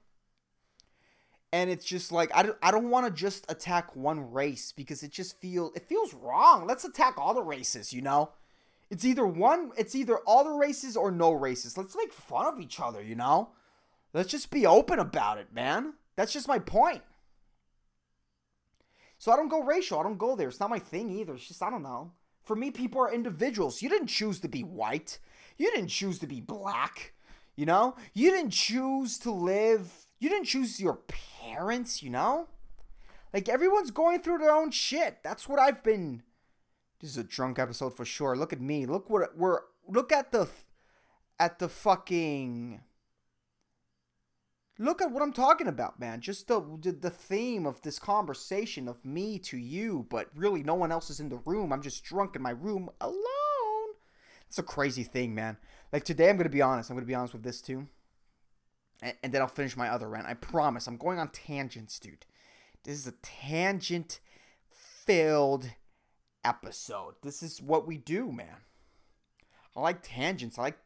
and 1.55 1.71
it's 1.71 1.85
just 1.85 2.11
like 2.11 2.33
I 2.35 2.43
don't, 2.43 2.59
I 2.61 2.73
don't 2.73 2.90
want 2.90 3.07
to 3.07 3.12
just 3.12 3.49
attack 3.49 3.95
one 3.95 4.33
race 4.33 4.73
because 4.73 5.05
it 5.05 5.12
just 5.12 5.40
feel 5.40 5.71
it 5.77 5.88
feels 5.88 6.12
wrong. 6.12 6.67
Let's 6.67 6.85
attack 6.85 7.14
all 7.17 7.33
the 7.33 7.45
races, 7.45 7.93
you 7.93 8.03
know? 8.03 8.31
It's 8.90 9.05
either 9.05 9.25
one 9.25 9.71
it's 9.77 9.95
either 9.95 10.17
all 10.27 10.43
the 10.43 10.51
races 10.51 10.97
or 10.97 11.12
no 11.12 11.31
races. 11.31 11.79
Let's 11.79 11.97
make 11.97 12.12
fun 12.12 12.53
of 12.53 12.61
each 12.61 12.81
other, 12.81 13.01
you 13.01 13.14
know? 13.14 13.51
Let's 14.12 14.33
just 14.33 14.51
be 14.51 14.67
open 14.67 14.99
about 14.99 15.38
it, 15.38 15.55
man. 15.55 15.95
That's 16.17 16.33
just 16.33 16.49
my 16.49 16.59
point. 16.59 17.03
So 19.19 19.31
I 19.31 19.37
don't 19.37 19.49
go 19.49 19.62
racial. 19.62 20.01
I 20.01 20.03
don't 20.03 20.19
go 20.19 20.35
there. 20.35 20.49
It's 20.49 20.59
not 20.59 20.71
my 20.71 20.81
thing 20.81 21.09
either. 21.09 21.35
It's 21.35 21.47
just 21.47 21.62
I 21.62 21.71
don't 21.71 21.85
know. 21.85 22.11
For 22.43 22.57
me, 22.57 22.73
people 22.73 23.01
are 23.01 23.14
individuals. 23.14 23.81
You 23.81 23.88
didn't 23.88 24.09
choose 24.09 24.40
to 24.40 24.49
be 24.49 24.62
white. 24.62 25.21
You 25.57 25.71
didn't 25.71 25.88
choose 25.88 26.19
to 26.19 26.27
be 26.27 26.40
black. 26.40 27.12
You 27.55 27.64
know? 27.64 27.95
You 28.12 28.33
didn't 28.33 28.51
choose 28.51 29.19
to 29.21 29.31
live 29.31 30.04
you 30.18 30.29
didn't 30.29 30.46
choose 30.46 30.81
your 30.81 31.00
parents, 31.42 32.03
you 32.03 32.11
know? 32.11 32.48
Like 33.33 33.48
everyone's 33.48 33.90
going 33.90 34.20
through 34.20 34.38
their 34.38 34.55
own 34.55 34.70
shit. 34.70 35.18
That's 35.24 35.48
what 35.48 35.59
I've 35.59 35.83
been 35.83 36.22
This 37.00 37.11
is 37.11 37.18
a 37.18 37.24
drunk 37.24 37.59
episode 37.59 37.96
for 37.96 38.05
sure. 38.05 38.37
Look 38.37 38.53
at 38.53 38.61
me. 38.61 38.87
Look 38.87 39.11
what 39.11 39.37
we're 39.37 39.61
look 39.88 40.12
at 40.12 40.31
the 40.31 40.48
at 41.38 41.59
the 41.59 41.68
fucking 41.68 42.81
Look 44.77 45.00
at 45.00 45.12
what 45.12 45.22
I'm 45.22 45.33
talking 45.33 45.68
about, 45.68 46.00
man. 46.00 46.20
Just 46.20 46.48
the, 46.48 46.61
the 46.81 46.92
the 46.92 47.11
theme 47.11 47.66
of 47.66 47.83
this 47.83 47.98
conversation 47.98 48.88
of 48.88 49.05
me 49.05 49.38
to 49.40 49.57
you, 49.57 50.07
but 50.09 50.31
really 50.35 50.62
no 50.62 50.74
one 50.74 50.92
else 50.92 51.11
is 51.11 51.20
in 51.20 51.29
the 51.29 51.40
room. 51.44 51.72
I'm 51.72 51.83
just 51.83 52.05
drunk 52.05 52.37
in 52.37 52.42
my 52.42 52.50
room 52.50 52.88
alone. 53.00 53.94
It's 54.48 54.59
a 54.59 54.62
crazy 54.62 55.03
thing, 55.03 55.35
man. 55.35 55.57
Like 55.92 56.05
today 56.05 56.31
I'm 56.31 56.38
to 56.38 56.48
be 56.48 56.62
honest. 56.62 56.88
I'm 56.88 56.98
to 56.98 57.05
be 57.05 57.14
honest 57.14 57.35
with 57.35 57.42
this 57.42 57.61
too 57.61 57.88
and, 59.02 59.14
and 59.22 59.33
then 59.33 59.42
I'll 59.42 59.48
finish 59.48 59.76
my 59.76 59.88
other 59.88 60.09
rant. 60.09 60.26
I 60.26 60.35
promise. 60.35 60.87
I'm 60.87 60.96
going 60.96 61.18
on 61.18 61.28
tangents, 61.28 61.98
dude. 61.98 62.26
This 62.85 62.98
is 62.98 63.07
a 63.07 63.14
tangent 63.22 64.20
filled 64.70 65.70
episode. 66.44 67.14
This 67.22 67.42
is 67.42 67.61
what 67.61 67.87
we 67.87 67.96
do, 67.96 68.30
man. 68.30 68.57
I 69.76 69.80
like 69.80 70.02
tangents. 70.02 70.59
I 70.59 70.62
like 70.62 70.78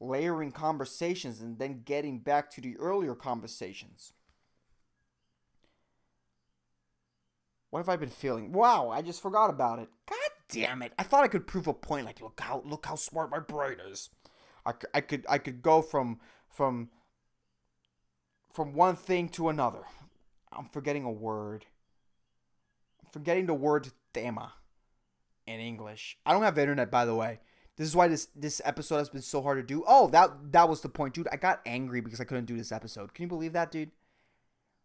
layering 0.00 0.52
conversations 0.52 1.40
and 1.40 1.58
then 1.58 1.82
getting 1.84 2.20
back 2.20 2.50
to 2.52 2.60
the 2.60 2.76
earlier 2.76 3.14
conversations. 3.14 4.12
What 7.70 7.80
have 7.80 7.88
I 7.88 7.96
been 7.96 8.08
feeling? 8.08 8.52
Wow, 8.52 8.90
I 8.90 9.02
just 9.02 9.20
forgot 9.20 9.50
about 9.50 9.78
it. 9.78 9.88
God 10.08 10.30
damn 10.48 10.82
it! 10.82 10.92
I 10.98 11.02
thought 11.02 11.24
I 11.24 11.28
could 11.28 11.46
prove 11.46 11.66
a 11.66 11.74
point. 11.74 12.06
Like, 12.06 12.20
look 12.20 12.40
how 12.40 12.62
look 12.64 12.86
how 12.86 12.94
smart 12.94 13.30
my 13.30 13.40
brain 13.40 13.76
is. 13.90 14.08
I, 14.64 14.72
I 14.94 15.00
could 15.02 15.26
I 15.28 15.38
could 15.38 15.60
go 15.60 15.82
from 15.82 16.18
from 16.48 16.88
from 18.58 18.74
one 18.74 18.96
thing 18.96 19.28
to 19.28 19.48
another. 19.48 19.84
I'm 20.50 20.68
forgetting 20.72 21.04
a 21.04 21.12
word. 21.12 21.64
I'm 23.00 23.08
forgetting 23.12 23.46
the 23.46 23.54
word 23.54 23.86
"thema" 24.12 24.54
in 25.46 25.60
English. 25.60 26.18
I 26.26 26.32
don't 26.32 26.42
have 26.42 26.58
internet, 26.58 26.90
by 26.90 27.04
the 27.04 27.14
way. 27.14 27.38
This 27.76 27.86
is 27.86 27.94
why 27.94 28.08
this 28.08 28.26
this 28.34 28.60
episode 28.64 28.96
has 28.96 29.10
been 29.10 29.22
so 29.22 29.42
hard 29.42 29.58
to 29.58 29.62
do. 29.62 29.84
Oh, 29.86 30.08
that 30.08 30.50
that 30.50 30.68
was 30.68 30.80
the 30.80 30.88
point, 30.88 31.14
dude. 31.14 31.28
I 31.30 31.36
got 31.36 31.60
angry 31.66 32.00
because 32.00 32.20
I 32.20 32.24
couldn't 32.24 32.46
do 32.46 32.56
this 32.56 32.72
episode. 32.72 33.14
Can 33.14 33.22
you 33.22 33.28
believe 33.28 33.52
that, 33.52 33.70
dude? 33.70 33.92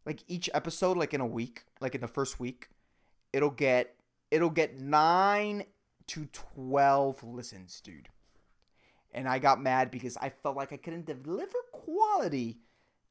Like 0.06 0.24
each 0.28 0.52
episode, 0.54 0.96
like 0.96 1.16
in 1.16 1.22
a 1.22 1.26
week, 1.26 1.64
like 1.82 1.96
in 1.96 2.02
the 2.02 2.08
first 2.08 2.40
week, 2.40 2.70
it'll 3.34 3.50
get 3.50 3.96
it'll 4.30 4.52
get 4.52 4.80
nine 4.80 5.64
to 6.10 6.28
twelve 6.32 7.24
listens, 7.24 7.82
dude. 7.82 8.10
And 9.12 9.28
I 9.28 9.40
got 9.40 9.60
mad 9.60 9.90
because 9.90 10.16
I 10.18 10.30
felt 10.30 10.56
like 10.56 10.72
I 10.72 10.78
couldn't 10.78 11.08
deliver 11.08 11.58
quality 11.72 12.60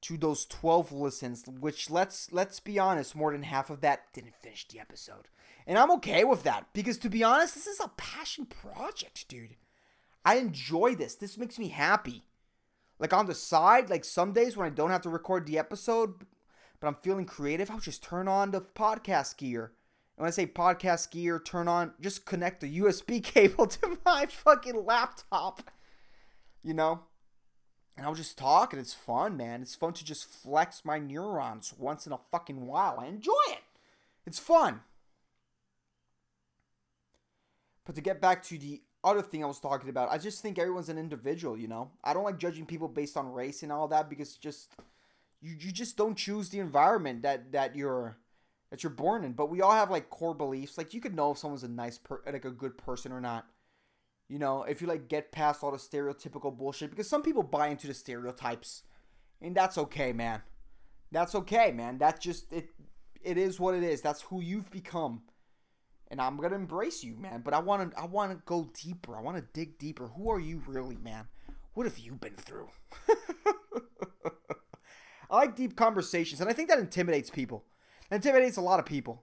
to 0.02 0.16
those 0.16 0.44
12 0.46 0.92
listens, 0.92 1.44
which 1.46 1.90
let's 1.90 2.32
let's 2.32 2.60
be 2.60 2.78
honest, 2.78 3.14
more 3.14 3.32
than 3.32 3.44
half 3.44 3.70
of 3.70 3.80
that 3.80 4.12
didn't 4.12 4.34
finish 4.34 4.66
the 4.68 4.80
episode. 4.80 5.28
And 5.66 5.78
I'm 5.78 5.92
okay 5.92 6.24
with 6.24 6.42
that 6.42 6.66
because 6.72 6.98
to 6.98 7.08
be 7.08 7.22
honest, 7.22 7.54
this 7.54 7.66
is 7.66 7.80
a 7.80 7.90
passion 7.96 8.46
project, 8.46 9.28
dude. 9.28 9.56
I 10.24 10.36
enjoy 10.36 10.94
this. 10.94 11.14
This 11.14 11.38
makes 11.38 11.58
me 11.58 11.68
happy. 11.68 12.24
Like 12.98 13.12
on 13.12 13.26
the 13.26 13.34
side, 13.34 13.90
like 13.90 14.04
some 14.04 14.32
days 14.32 14.56
when 14.56 14.66
I 14.66 14.70
don't 14.70 14.90
have 14.90 15.02
to 15.02 15.08
record 15.08 15.46
the 15.46 15.58
episode, 15.58 16.26
but 16.80 16.88
I'm 16.88 16.96
feeling 17.02 17.24
creative, 17.24 17.70
I'll 17.70 17.80
just 17.80 18.02
turn 18.02 18.28
on 18.28 18.50
the 18.50 18.60
podcast 18.60 19.36
gear. 19.38 19.72
And 20.16 20.22
when 20.22 20.28
I 20.28 20.30
say 20.30 20.46
podcast 20.46 21.10
gear, 21.10 21.38
turn 21.38 21.68
on, 21.68 21.94
just 22.00 22.26
connect 22.26 22.60
the 22.60 22.78
USB 22.80 23.22
cable 23.24 23.66
to 23.66 23.98
my 24.04 24.26
fucking 24.26 24.84
laptop. 24.84 25.70
You 26.62 26.74
know? 26.74 27.02
And 27.96 28.06
I'll 28.06 28.14
just 28.14 28.38
talk 28.38 28.72
and 28.72 28.80
it's 28.80 28.94
fun, 28.94 29.36
man. 29.36 29.60
It's 29.62 29.74
fun 29.74 29.92
to 29.94 30.04
just 30.04 30.26
flex 30.26 30.84
my 30.84 30.98
neurons 30.98 31.74
once 31.76 32.06
in 32.06 32.12
a 32.12 32.18
fucking 32.30 32.66
while. 32.66 32.98
I 32.98 33.06
enjoy 33.06 33.32
it. 33.48 33.62
It's 34.26 34.38
fun. 34.38 34.80
But 37.84 37.94
to 37.96 38.00
get 38.00 38.20
back 38.20 38.42
to 38.44 38.58
the 38.58 38.80
other 39.04 39.22
thing 39.22 39.42
I 39.42 39.48
was 39.48 39.58
talking 39.58 39.90
about, 39.90 40.10
I 40.10 40.18
just 40.18 40.40
think 40.40 40.58
everyone's 40.58 40.88
an 40.88 40.98
individual, 40.98 41.58
you 41.58 41.68
know? 41.68 41.90
I 42.04 42.14
don't 42.14 42.24
like 42.24 42.38
judging 42.38 42.64
people 42.64 42.88
based 42.88 43.16
on 43.16 43.32
race 43.32 43.62
and 43.62 43.72
all 43.72 43.88
that 43.88 44.08
because 44.08 44.36
just 44.36 44.70
you, 45.40 45.56
you 45.58 45.72
just 45.72 45.96
don't 45.96 46.16
choose 46.16 46.48
the 46.48 46.60
environment 46.60 47.22
that 47.22 47.52
that 47.52 47.74
you're 47.76 48.16
that 48.70 48.82
you're 48.82 48.90
born 48.90 49.24
in. 49.24 49.32
But 49.32 49.50
we 49.50 49.60
all 49.60 49.72
have 49.72 49.90
like 49.90 50.08
core 50.08 50.34
beliefs. 50.34 50.78
Like 50.78 50.94
you 50.94 51.00
could 51.00 51.14
know 51.14 51.32
if 51.32 51.38
someone's 51.38 51.64
a 51.64 51.68
nice 51.68 51.98
per 51.98 52.20
like 52.24 52.44
a 52.44 52.50
good 52.50 52.78
person 52.78 53.12
or 53.12 53.20
not. 53.20 53.46
You 54.32 54.38
know, 54.38 54.62
if 54.62 54.80
you 54.80 54.86
like 54.88 55.08
get 55.08 55.30
past 55.30 55.62
all 55.62 55.72
the 55.72 55.76
stereotypical 55.76 56.56
bullshit 56.56 56.88
because 56.88 57.06
some 57.06 57.22
people 57.22 57.42
buy 57.42 57.68
into 57.68 57.86
the 57.86 57.92
stereotypes. 57.92 58.82
And 59.42 59.54
that's 59.54 59.76
okay, 59.76 60.14
man. 60.14 60.40
That's 61.10 61.34
okay, 61.34 61.70
man. 61.70 61.98
That's 61.98 62.18
just 62.18 62.50
it 62.50 62.70
it 63.22 63.36
is 63.36 63.60
what 63.60 63.74
it 63.74 63.82
is. 63.82 64.00
That's 64.00 64.22
who 64.22 64.40
you've 64.40 64.70
become 64.70 65.20
and 66.10 66.18
I'm 66.18 66.38
gonna 66.38 66.54
embrace 66.54 67.04
you, 67.04 67.14
man. 67.16 67.42
But 67.44 67.52
I 67.52 67.58
want 67.58 67.90
to, 67.90 67.98
I 67.98 68.06
want 68.06 68.32
to 68.32 68.38
go 68.46 68.70
deeper. 68.82 69.18
I 69.18 69.20
want 69.20 69.36
to 69.36 69.44
dig 69.54 69.78
deeper. 69.78 70.08
Who 70.08 70.30
are 70.30 70.40
you 70.40 70.62
really, 70.66 70.96
man? 70.96 71.26
What 71.74 71.84
have 71.84 71.98
you 71.98 72.12
been 72.12 72.36
through? 72.36 72.68
I 75.30 75.36
like 75.36 75.56
deep 75.56 75.76
conversations, 75.76 76.40
and 76.40 76.48
I 76.48 76.54
think 76.54 76.70
that 76.70 76.78
intimidates 76.78 77.28
people. 77.28 77.64
It 78.10 78.14
intimidates 78.16 78.56
a 78.58 78.62
lot 78.62 78.78
of 78.78 78.84
people. 78.86 79.22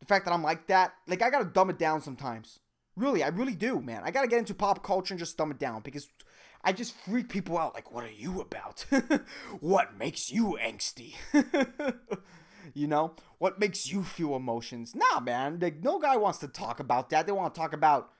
The 0.00 0.06
fact 0.06 0.26
that 0.26 0.32
I'm 0.32 0.42
like 0.42 0.66
that, 0.68 0.92
like 1.06 1.22
I 1.22 1.30
gotta 1.30 1.46
dumb 1.46 1.70
it 1.70 1.78
down 1.78 2.02
sometimes. 2.02 2.60
Really, 2.96 3.22
I 3.22 3.28
really 3.28 3.54
do, 3.54 3.80
man. 3.80 4.02
I 4.04 4.10
gotta 4.10 4.28
get 4.28 4.38
into 4.38 4.54
pop 4.54 4.82
culture 4.82 5.12
and 5.12 5.18
just 5.18 5.36
dumb 5.36 5.50
it 5.50 5.58
down 5.58 5.82
because 5.82 6.08
I 6.64 6.72
just 6.72 6.94
freak 6.94 7.28
people 7.28 7.58
out. 7.58 7.74
Like, 7.74 7.92
what 7.92 8.04
are 8.04 8.10
you 8.10 8.40
about? 8.40 8.86
what 9.60 9.96
makes 9.98 10.30
you 10.30 10.58
angsty? 10.62 11.14
You 12.74 12.86
know, 12.86 13.14
what 13.38 13.58
makes 13.58 13.90
you 13.90 14.02
feel 14.02 14.36
emotions? 14.36 14.94
Nah, 14.94 15.20
man. 15.20 15.58
Like, 15.60 15.82
no 15.82 15.98
guy 15.98 16.16
wants 16.16 16.38
to 16.40 16.48
talk 16.48 16.80
about 16.80 17.10
that. 17.10 17.26
They 17.26 17.32
want 17.32 17.54
to 17.54 17.58
talk 17.58 17.72
about 17.72 18.10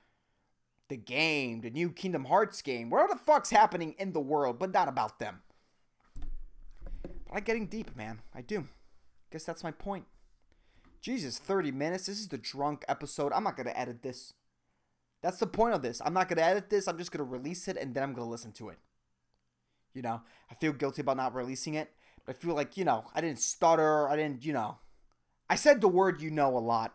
the 0.88 0.96
game, 0.96 1.60
the 1.60 1.70
new 1.70 1.90
Kingdom 1.90 2.26
Hearts 2.26 2.62
game, 2.62 2.90
whatever 2.90 3.14
the 3.14 3.20
fuck's 3.20 3.50
happening 3.50 3.94
in 3.98 4.12
the 4.12 4.20
world, 4.20 4.58
but 4.58 4.72
not 4.72 4.88
about 4.88 5.18
them. 5.18 5.40
I 7.30 7.34
like 7.34 7.44
getting 7.44 7.66
deep, 7.66 7.96
man. 7.96 8.20
I 8.34 8.40
do. 8.40 8.68
Guess 9.32 9.44
that's 9.44 9.64
my 9.64 9.72
point. 9.72 10.04
Jesus, 11.00 11.38
30 11.38 11.72
minutes. 11.72 12.06
This 12.06 12.20
is 12.20 12.28
the 12.28 12.38
drunk 12.38 12.84
episode. 12.88 13.32
I'm 13.32 13.44
not 13.44 13.56
to 13.56 13.78
edit 13.78 14.02
this. 14.02 14.32
That's 15.22 15.38
the 15.38 15.46
point 15.46 15.74
of 15.74 15.82
this. 15.82 16.00
I'm 16.04 16.12
not 16.12 16.28
going 16.28 16.38
to 16.38 16.44
edit 16.44 16.70
this. 16.70 16.86
I'm 16.86 16.98
just 16.98 17.10
going 17.10 17.24
to 17.24 17.30
release 17.30 17.68
it 17.68 17.76
and 17.76 17.94
then 17.94 18.02
I'm 18.02 18.12
going 18.12 18.26
to 18.26 18.30
listen 18.30 18.52
to 18.52 18.68
it. 18.68 18.78
You 19.94 20.02
know, 20.02 20.20
I 20.50 20.54
feel 20.54 20.72
guilty 20.72 21.00
about 21.00 21.16
not 21.16 21.34
releasing 21.34 21.74
it. 21.74 21.90
but 22.24 22.36
I 22.36 22.38
feel 22.38 22.54
like, 22.54 22.76
you 22.76 22.84
know, 22.84 23.04
I 23.14 23.20
didn't 23.20 23.40
stutter. 23.40 24.08
I 24.08 24.16
didn't, 24.16 24.44
you 24.44 24.52
know. 24.52 24.78
I 25.48 25.54
said 25.54 25.80
the 25.80 25.88
word 25.88 26.20
you 26.20 26.30
know 26.30 26.56
a 26.56 26.60
lot. 26.60 26.94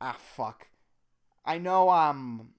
Ah, 0.00 0.16
fuck. 0.18 0.68
I 1.44 1.58
know, 1.58 1.90
um, 1.90 2.50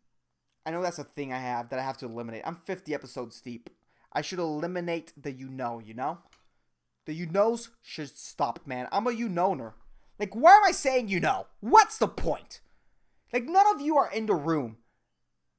I 0.66 0.72
know 0.72 0.82
that's 0.82 1.00
a 1.00 1.04
thing 1.04 1.32
I 1.32 1.38
have 1.38 1.70
that 1.70 1.80
I 1.80 1.84
have 1.84 1.98
to 1.98 2.06
eliminate. 2.06 2.42
I'm 2.46 2.58
50 2.66 2.94
episodes 2.94 3.40
deep. 3.40 3.70
I 4.12 4.22
should 4.22 4.40
eliminate 4.40 5.14
the 5.16 5.32
you 5.32 5.48
know, 5.48 5.80
you 5.80 5.94
know? 5.94 6.20
The 7.06 7.14
you 7.14 7.28
knows 7.28 7.70
should 7.82 8.16
stop, 8.16 8.60
man. 8.66 8.88
I'm 8.92 9.08
a 9.08 9.12
you 9.12 9.30
knower. 9.30 9.76
Like, 10.20 10.36
why 10.36 10.58
am 10.58 10.64
I 10.66 10.72
saying 10.72 11.08
you 11.08 11.20
know? 11.20 11.48
What's 11.60 11.98
the 11.98 12.08
point? 12.08 12.60
Like, 13.32 13.46
none 13.46 13.68
of 13.74 13.82
you 13.82 13.98
are 13.98 14.12
in 14.12 14.26
the 14.26 14.36
room. 14.36 14.78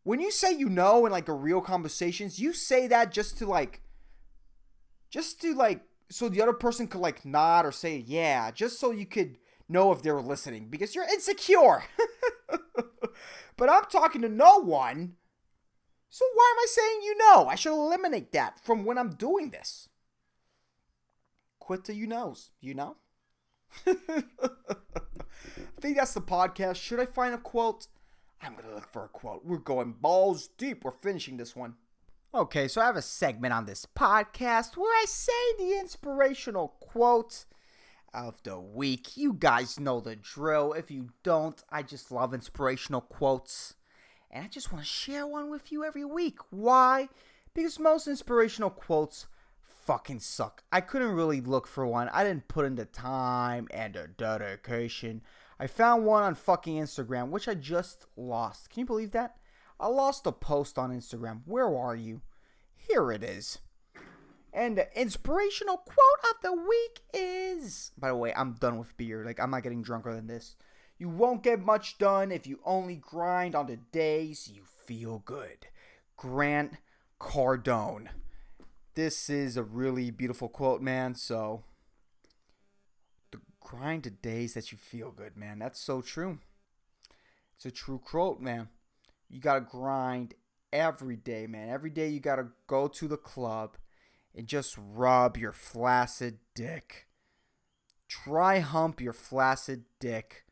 When 0.03 0.21
you 0.21 0.31
say 0.31 0.53
you 0.53 0.69
know 0.69 1.07
in 1.07 1.13
like 1.13 1.29
a 1.29 1.35
real 1.35 1.61
conversations, 1.61 2.39
you 2.39 2.53
say 2.53 2.87
that 2.87 3.13
just 3.13 3.39
to 3.39 3.47
like, 3.47 3.83
just 5.11 5.41
to 5.43 5.55
like 5.55 5.83
so 6.11 6.29
the 6.29 6.43
other 6.43 6.53
person 6.53 6.89
could 6.89 7.01
like 7.01 7.25
nod 7.25 7.65
or 7.65 7.73
say 7.73 8.03
yeah, 8.07 8.51
just 8.51 8.81
so 8.81 8.91
you 8.91 9.07
could 9.07 9.39
know 9.69 9.93
if 9.93 10.03
they're 10.03 10.21
listening 10.21 10.69
because 10.69 10.95
you're 10.95 11.05
insecure. 11.05 11.85
but 13.57 13.71
I'm 13.71 13.85
talking 13.85 14.23
to 14.23 14.29
no 14.29 14.59
one. 14.59 15.15
So 16.09 16.25
why 16.35 16.55
am 16.55 16.59
I 16.59 16.67
saying 16.69 17.01
you 17.05 17.19
know? 17.19 17.47
I 17.47 17.55
should 17.55 17.73
eliminate 17.73 18.33
that 18.33 18.59
from 18.65 18.85
when 18.85 18.99
I'm 18.99 19.11
doing 19.11 19.51
this. 19.51 19.89
Quit 21.61 21.85
to 21.85 21.95
you 21.95 22.09
knows, 22.09 22.51
you 22.61 22.75
know? 22.75 22.97
I 23.87 23.95
think 25.81 25.97
that's 25.97 26.15
the 26.15 26.21
podcast. 26.21 26.77
Should 26.77 27.01
I 27.01 27.07
find 27.07 27.35
a 27.35 27.39
quote? 27.39 27.87
I'm 28.43 28.55
gonna 28.55 28.75
look 28.75 28.91
for 28.91 29.05
a 29.05 29.09
quote. 29.09 29.45
We're 29.45 29.59
going 29.59 29.93
balls 30.01 30.49
deep. 30.57 30.85
We're 30.85 30.91
finishing 30.91 31.37
this 31.37 31.55
one. 31.55 31.75
Okay, 32.33 32.69
so 32.69 32.81
I 32.81 32.87
have 32.87 32.97
a 32.97 33.03
segment 33.03 33.53
on 33.53 33.67
this 33.67 33.87
podcast 33.87 34.77
where 34.77 34.93
I 34.93 35.05
say 35.07 35.33
the 35.59 35.79
inspirational 35.81 36.69
quote 36.81 37.45
of 38.15 38.43
the 38.45 38.59
week. 38.59 39.17
You 39.17 39.33
guys 39.33 39.81
know 39.81 40.01
the 40.01 40.17
drill. 40.17 40.73
If 40.73 40.91
you 40.91 41.11
don't, 41.23 41.63
I 41.71 41.83
just 41.83 42.11
love 42.13 42.33
inspirational 42.33 43.01
quotes. 43.01 43.75
And 44.31 44.45
I 44.45 44.49
just 44.49 44.73
want 44.73 44.85
to 44.85 44.91
share 44.91 45.27
one 45.27 45.51
with 45.51 45.73
you 45.73 45.85
every 45.85 46.05
week. 46.05 46.39
Why? 46.51 47.09
Because 47.53 47.81
most 47.81 48.07
inspirational 48.07 48.71
quotes 48.71 49.27
fucking 49.91 50.21
suck. 50.21 50.63
I 50.71 50.81
couldn't 50.83 51.17
really 51.17 51.41
look 51.41 51.67
for 51.67 51.85
one. 51.85 52.09
I 52.11 52.23
didn't 52.23 52.47
put 52.47 52.65
in 52.65 52.77
the 52.77 52.85
time 52.85 53.67
and 53.73 53.95
the 53.95 54.07
dedication. 54.07 55.21
I 55.59 55.67
found 55.67 56.05
one 56.05 56.23
on 56.23 56.37
fucking 56.37 56.77
Instagram, 56.77 57.31
which 57.31 57.49
I 57.49 57.55
just 57.55 58.07
lost. 58.17 58.71
Can 58.71 58.83
you 58.83 58.87
believe 58.87 59.11
that? 59.11 59.39
I 59.81 59.89
lost 59.89 60.29
a 60.29 60.31
post 60.31 60.79
on 60.79 60.97
Instagram. 60.97 61.41
Where 61.45 61.77
are 61.77 61.97
you? 61.97 62.21
Here 62.77 63.11
it 63.11 63.25
is. 63.25 63.59
And 64.53 64.79
the 64.79 64.87
inspirational 64.97 65.79
quote 65.79 66.37
of 66.37 66.41
the 66.41 66.53
week 66.53 67.01
is. 67.13 67.91
By 67.99 68.11
the 68.11 68.15
way, 68.15 68.33
I'm 68.37 68.53
done 68.53 68.79
with 68.79 68.97
beer. 68.97 69.25
Like, 69.25 69.41
I'm 69.41 69.51
not 69.51 69.65
getting 69.65 69.83
drunker 69.83 70.15
than 70.15 70.29
this. 70.29 70.55
You 70.99 71.09
won't 71.09 71.43
get 71.43 71.65
much 71.65 71.99
done 71.99 72.31
if 72.31 72.47
you 72.47 72.61
only 72.65 72.95
grind 72.95 73.57
on 73.57 73.67
the 73.67 73.79
days 73.91 74.49
you 74.55 74.63
feel 74.87 75.19
good. 75.25 75.67
Grant 76.17 76.75
Cardone. 77.21 78.07
This 79.03 79.31
is 79.31 79.57
a 79.57 79.63
really 79.63 80.11
beautiful 80.11 80.51
quote, 80.51 80.83
man. 80.83 81.15
So, 81.15 81.63
the 83.31 83.41
grind 83.59 84.03
the 84.03 84.11
days 84.11 84.53
that 84.53 84.73
you 84.73 84.77
feel 84.77 85.11
good, 85.11 85.39
man. 85.39 85.59
That's 85.59 85.81
so 85.81 86.03
true. 86.03 86.41
It's 87.57 87.65
a 87.65 87.71
true 87.71 87.99
quote, 87.99 88.43
man. 88.43 88.69
You 89.31 89.41
got 89.41 89.55
to 89.55 89.61
grind 89.63 90.35
every 90.71 91.17
day, 91.17 91.47
man. 91.47 91.71
Every 91.71 91.89
day 91.89 92.11
you 92.11 92.21
got 92.21 92.37
to 92.37 92.49
go 92.67 92.89
to 92.89 93.09
the 93.09 93.17
club 93.17 93.79
and 94.35 94.47
just 94.47 94.77
rub 94.79 95.39
your 95.39 95.53
flaccid 95.53 96.37
dick. 96.55 97.07
Try 98.07 98.59
hump 98.59 99.01
your 99.01 99.15
flaccid 99.15 99.85
dick 99.99 100.45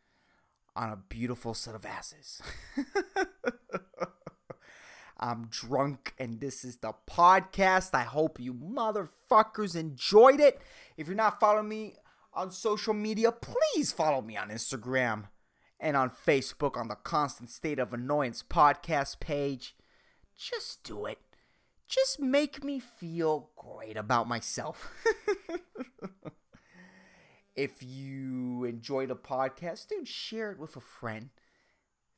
on 0.74 0.88
a 0.88 0.96
beautiful 0.96 1.53
set 1.53 1.74
of 1.74 1.84
asses. 1.84 2.40
I'm 5.19 5.49
drunk 5.51 6.14
and 6.19 6.41
this 6.41 6.64
is 6.64 6.77
the 6.77 6.93
podcast. 7.09 7.91
I 7.93 8.05
hope 8.05 8.39
you 8.39 8.55
motherfuckers 8.55 9.75
enjoyed 9.75 10.41
it. 10.41 10.61
If 10.97 11.07
you're 11.07 11.16
not 11.16 11.41
following 11.41 11.69
me 11.69 11.95
on 12.33 12.51
social 12.51 12.95
media, 12.95 13.33
please 13.33 13.91
follow 13.91 14.21
me 14.21 14.37
on 14.37 14.51
Instagram 14.51 15.25
and 15.81 15.97
on 15.97 16.11
Facebook 16.11 16.77
on 16.77 16.89
the 16.89 16.95
Constant 16.95 17.51
State 17.51 17.79
of 17.79 17.93
Annoyance 17.93 18.45
podcast 18.49 19.19
page. 19.19 19.75
Just 20.37 20.85
do 20.85 21.07
it. 21.07 21.19
Just 21.89 22.21
make 22.21 22.62
me 22.62 22.79
feel 22.79 23.51
great 23.57 23.97
about 23.97 24.29
myself. 24.29 24.93
if 27.57 27.83
you 27.83 28.64
enjoy 28.64 29.07
the 29.07 29.16
podcast, 29.16 29.89
dude, 29.89 30.07
share 30.07 30.53
it 30.53 30.59
with 30.59 30.77
a 30.77 30.81
friend. 30.81 31.31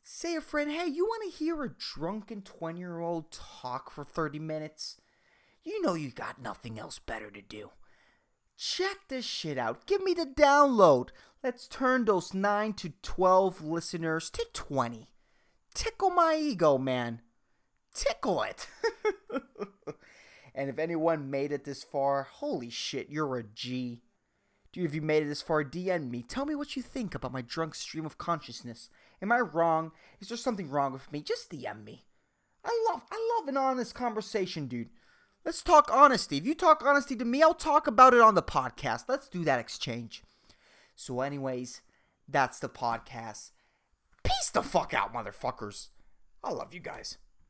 Say 0.02 0.34
a 0.34 0.40
friend, 0.40 0.70
hey, 0.70 0.86
you 0.86 1.04
want 1.04 1.30
to 1.30 1.38
hear 1.38 1.62
a 1.62 1.68
drunken 1.68 2.42
20 2.42 2.78
year 2.78 3.00
old 3.00 3.30
talk 3.30 3.90
for 3.90 4.04
30 4.04 4.38
minutes? 4.38 5.00
You 5.62 5.82
know 5.82 5.94
you 5.94 6.10
got 6.10 6.40
nothing 6.40 6.78
else 6.78 6.98
better 6.98 7.30
to 7.30 7.42
do. 7.42 7.70
Check 8.56 9.08
this 9.08 9.24
shit 9.24 9.58
out. 9.58 9.86
Give 9.86 10.02
me 10.02 10.14
the 10.14 10.26
download. 10.26 11.08
Let's 11.42 11.66
turn 11.66 12.04
those 12.04 12.34
9 12.34 12.74
to 12.74 12.92
12 13.02 13.62
listeners 13.62 14.30
to 14.30 14.46
20. 14.52 15.08
Tickle 15.74 16.10
my 16.10 16.36
ego, 16.38 16.76
man. 16.76 17.22
Tickle 17.94 18.42
it. 18.42 18.66
and 20.54 20.68
if 20.68 20.78
anyone 20.78 21.30
made 21.30 21.52
it 21.52 21.64
this 21.64 21.82
far, 21.82 22.24
holy 22.24 22.70
shit, 22.70 23.08
you're 23.08 23.36
a 23.36 23.42
G. 23.42 24.02
Dude, 24.72 24.84
if 24.84 24.94
you 24.94 25.02
made 25.02 25.22
it 25.22 25.26
this 25.26 25.42
far, 25.42 25.64
DM 25.64 26.10
me. 26.10 26.22
Tell 26.22 26.46
me 26.46 26.54
what 26.54 26.76
you 26.76 26.82
think 26.82 27.14
about 27.14 27.32
my 27.32 27.42
drunk 27.42 27.74
stream 27.74 28.06
of 28.06 28.18
consciousness. 28.18 28.88
Am 29.22 29.32
I 29.32 29.40
wrong? 29.40 29.92
Is 30.20 30.28
there 30.28 30.36
something 30.36 30.70
wrong 30.70 30.92
with 30.92 31.10
me? 31.12 31.22
Just 31.22 31.50
DM 31.50 31.84
me. 31.84 32.06
I 32.64 32.86
love 32.90 33.02
I 33.10 33.36
love 33.38 33.48
an 33.48 33.56
honest 33.56 33.94
conversation, 33.94 34.66
dude. 34.66 34.90
Let's 35.44 35.62
talk 35.62 35.90
honesty. 35.90 36.36
If 36.36 36.44
you 36.44 36.54
talk 36.54 36.84
honesty 36.84 37.16
to 37.16 37.24
me, 37.24 37.42
I'll 37.42 37.54
talk 37.54 37.86
about 37.86 38.12
it 38.12 38.20
on 38.20 38.34
the 38.34 38.42
podcast. 38.42 39.04
Let's 39.08 39.28
do 39.28 39.44
that 39.44 39.58
exchange. 39.58 40.22
So, 40.94 41.22
anyways, 41.22 41.80
that's 42.28 42.58
the 42.58 42.68
podcast. 42.68 43.52
Peace 44.22 44.50
the 44.52 44.62
fuck 44.62 44.92
out, 44.92 45.14
motherfuckers. 45.14 45.88
I 46.44 46.52
love 46.52 46.74
you 46.74 46.80
guys. 46.80 47.16